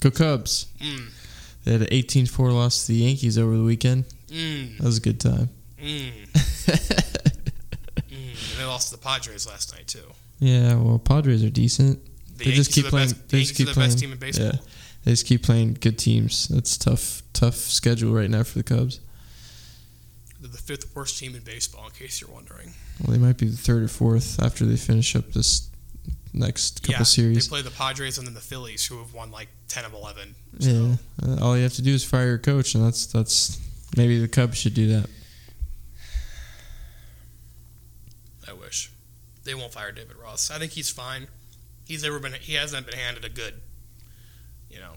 [0.02, 0.66] Go Cubs.
[0.80, 1.12] Mm,
[1.64, 4.06] They had an 18-4 loss to the Yankees over the weekend.
[4.28, 5.50] mm, That was a good time.
[5.80, 7.32] mm, mm.
[8.10, 10.12] And they lost to the Padres last night too.
[10.40, 12.00] yeah, well, Padres are decent.
[12.38, 13.10] The they just keep playing.
[13.10, 13.90] best, they just keep the playing.
[13.90, 14.48] best team in baseball.
[14.48, 14.60] Yeah,
[15.04, 16.48] they just keep playing good teams.
[16.48, 17.22] That's tough.
[17.34, 19.00] Tough schedule right now for the Cubs.
[20.40, 22.74] They're the fifth worst team in baseball, in case you're wondering.
[23.02, 25.70] Well, they might be the third or fourth after they finish up this
[26.34, 27.48] next couple yeah, series.
[27.48, 30.36] they play the Padres and then the Phillies, who have won like ten of eleven.
[30.60, 30.70] So.
[30.70, 30.96] Yeah,
[31.28, 33.60] uh, all you have to do is fire your coach, and that's that's
[33.98, 35.10] maybe the Cubs should do that.
[38.48, 38.92] I wish
[39.44, 40.52] they won't fire David Ross.
[40.52, 41.28] I think he's fine.
[41.86, 42.34] He's never been.
[42.34, 43.62] He hasn't been handed a good,
[44.70, 44.94] you know,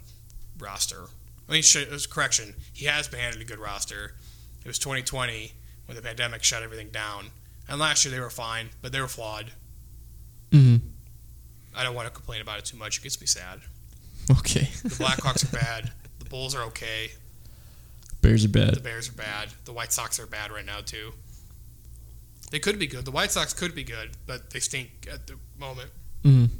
[0.58, 1.04] roster.
[1.48, 2.54] I mean, it was correction.
[2.72, 4.14] He has been handed a good roster.
[4.64, 5.52] It was 2020
[5.86, 7.30] when the pandemic shut everything down,
[7.68, 9.52] and last year they were fine, but they were flawed.
[10.50, 10.86] Mm-hmm.
[11.74, 12.98] I don't want to complain about it too much.
[12.98, 13.60] It gets me sad.
[14.30, 14.68] Okay.
[14.82, 15.92] The Blackhawks are bad.
[16.18, 17.10] The Bulls are okay.
[18.20, 18.74] Bears are bad.
[18.74, 18.80] The.
[18.80, 19.48] Bears are bad.
[19.64, 21.12] The White Sox are bad right now too.
[22.50, 23.04] They could be good.
[23.04, 25.90] The White Sox could be good, but they stink at the moment.
[26.24, 26.50] Mm.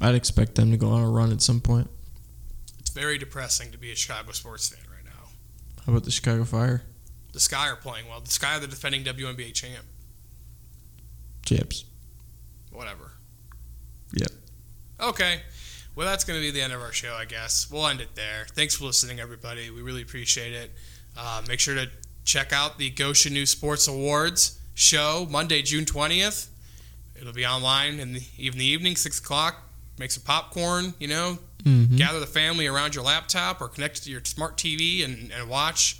[0.00, 1.88] I'd expect them to go on a run at some point.
[2.78, 5.28] It's very depressing to be a Chicago sports fan right now.
[5.84, 6.82] How about the Chicago Fire?
[7.32, 8.20] The Sky are playing well.
[8.20, 9.84] The Sky are the defending WNBA champ.
[11.44, 11.84] Champs.
[12.72, 13.12] Whatever.
[14.12, 14.30] Yep.
[15.00, 15.40] Okay.
[15.94, 17.70] Well, that's going to be the end of our show, I guess.
[17.70, 18.46] We'll end it there.
[18.52, 19.70] Thanks for listening, everybody.
[19.70, 20.70] We really appreciate it.
[21.16, 21.88] Uh, make sure to
[22.24, 26.48] check out the Goshen News Sports Awards show Monday, June 20th.
[27.18, 29.65] It'll be online in the, even the evening, 6 o'clock.
[29.98, 31.96] Make some popcorn, you know, Mm-hmm.
[31.96, 35.98] gather the family around your laptop or connect to your smart TV and, and watch.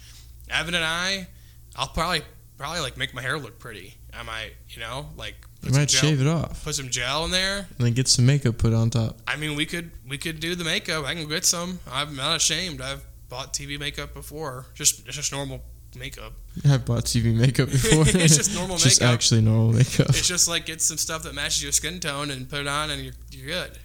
[0.49, 1.27] Evan and I,
[1.75, 2.23] I'll probably
[2.57, 3.95] probably like make my hair look pretty.
[4.15, 5.35] I might, you know, like
[5.65, 7.67] You some might gel, shave it off put some gel in there.
[7.79, 9.19] and then get some makeup put on top.
[9.27, 11.05] I mean, we could we could do the makeup.
[11.05, 11.81] I can get some.
[11.91, 12.81] I'm not ashamed.
[12.81, 14.67] I've bought TV makeup before.
[14.75, 15.65] Just it's just normal
[15.99, 16.33] makeup.
[16.65, 18.05] I've bought TV makeup before.
[18.07, 19.15] It's just normal Just makeup.
[19.15, 20.11] actually normal makeup.
[20.11, 22.91] It's just like get some stuff that matches your skin tone and put it on,
[22.91, 23.79] and you're you're good.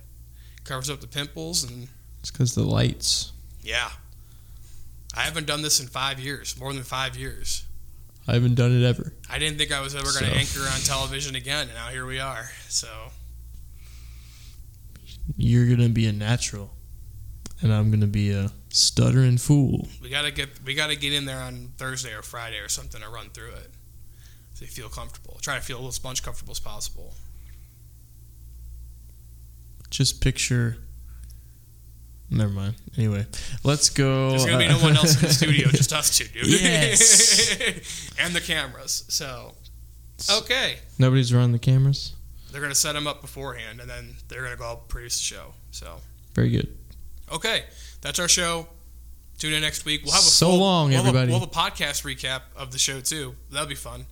[0.63, 1.87] Covers up the pimples and
[2.19, 3.31] It's because the lights.
[3.63, 3.89] yeah.
[5.13, 7.63] I haven't done this in five years, more than five years.
[8.27, 9.13] I haven't done it ever.
[9.29, 11.89] I didn't think I was ever going to So- anchor on television again, and now
[11.89, 12.49] here we are.
[12.69, 13.11] So
[15.37, 16.71] You're gonna be a natural,
[17.61, 19.87] and I'm gonna be a stuttering fool.
[20.01, 23.09] we gotta get we gotta get in there on Thursday or Friday or something to
[23.09, 23.71] run through it,
[24.53, 25.37] so you feel comfortable.
[25.41, 27.13] Try to feel as much comfortable as possible.
[29.91, 30.77] Just picture.
[32.29, 32.75] Never mind.
[32.97, 33.25] Anyway,
[33.63, 34.29] let's go.
[34.31, 36.47] There's gonna be no one else in the studio, just us two, dude.
[36.47, 38.09] Yes.
[38.19, 39.03] and the cameras.
[39.09, 39.53] So
[40.31, 42.13] okay, Nobody's running the cameras.
[42.51, 45.23] they're gonna set them up beforehand, and then they're gonna go out and produce the
[45.23, 45.53] show.
[45.71, 45.97] So
[46.33, 46.69] Very good.
[47.33, 47.65] okay,
[47.99, 48.67] that's our show.
[49.37, 50.03] Tune in next week.
[50.05, 51.31] We'll have a So full- long, we'll have a- everybody.
[51.31, 53.35] we'll have a podcast recap of the show too.
[53.51, 54.05] That'll be fun.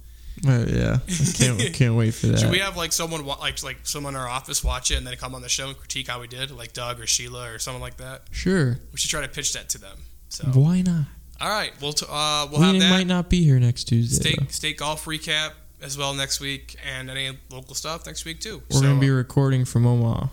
[0.47, 2.39] Uh, yeah, I can't can't wait for that.
[2.39, 5.05] Should we have like someone wa- like like someone in our office watch it and
[5.05, 7.59] then come on the show and critique how we did, like Doug or Sheila or
[7.59, 8.21] someone like that?
[8.31, 8.79] sure.
[8.91, 9.97] We should try to pitch that to them.
[10.29, 11.05] So Why not?
[11.41, 14.29] all right, we'll t- uh, we'll we have that might not be here next Tuesday.
[14.31, 14.45] state though.
[14.47, 15.51] state golf recap
[15.81, 18.61] as well next week and any local stuff next week too.
[18.69, 20.27] We're So, gonna be uh, recording from Omaha.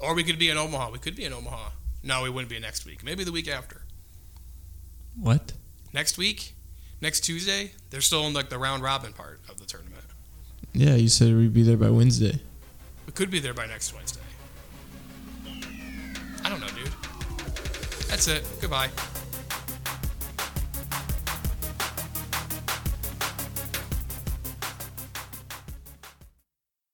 [0.00, 0.90] or we could be in Omaha.
[0.90, 1.70] We could be in Omaha.
[2.02, 3.02] No, we wouldn't be next week.
[3.04, 3.82] Maybe the week after.
[5.18, 5.52] What?
[5.92, 6.54] Next week,
[7.00, 10.04] next Tuesday, they're still in like the round robin part of the tournament.
[10.72, 12.40] Yeah, you said we'd be there by Wednesday.
[13.06, 14.20] We could be there by next Wednesday.
[16.44, 16.92] I don't know, dude.
[18.08, 18.44] That's it.
[18.60, 18.90] Goodbye.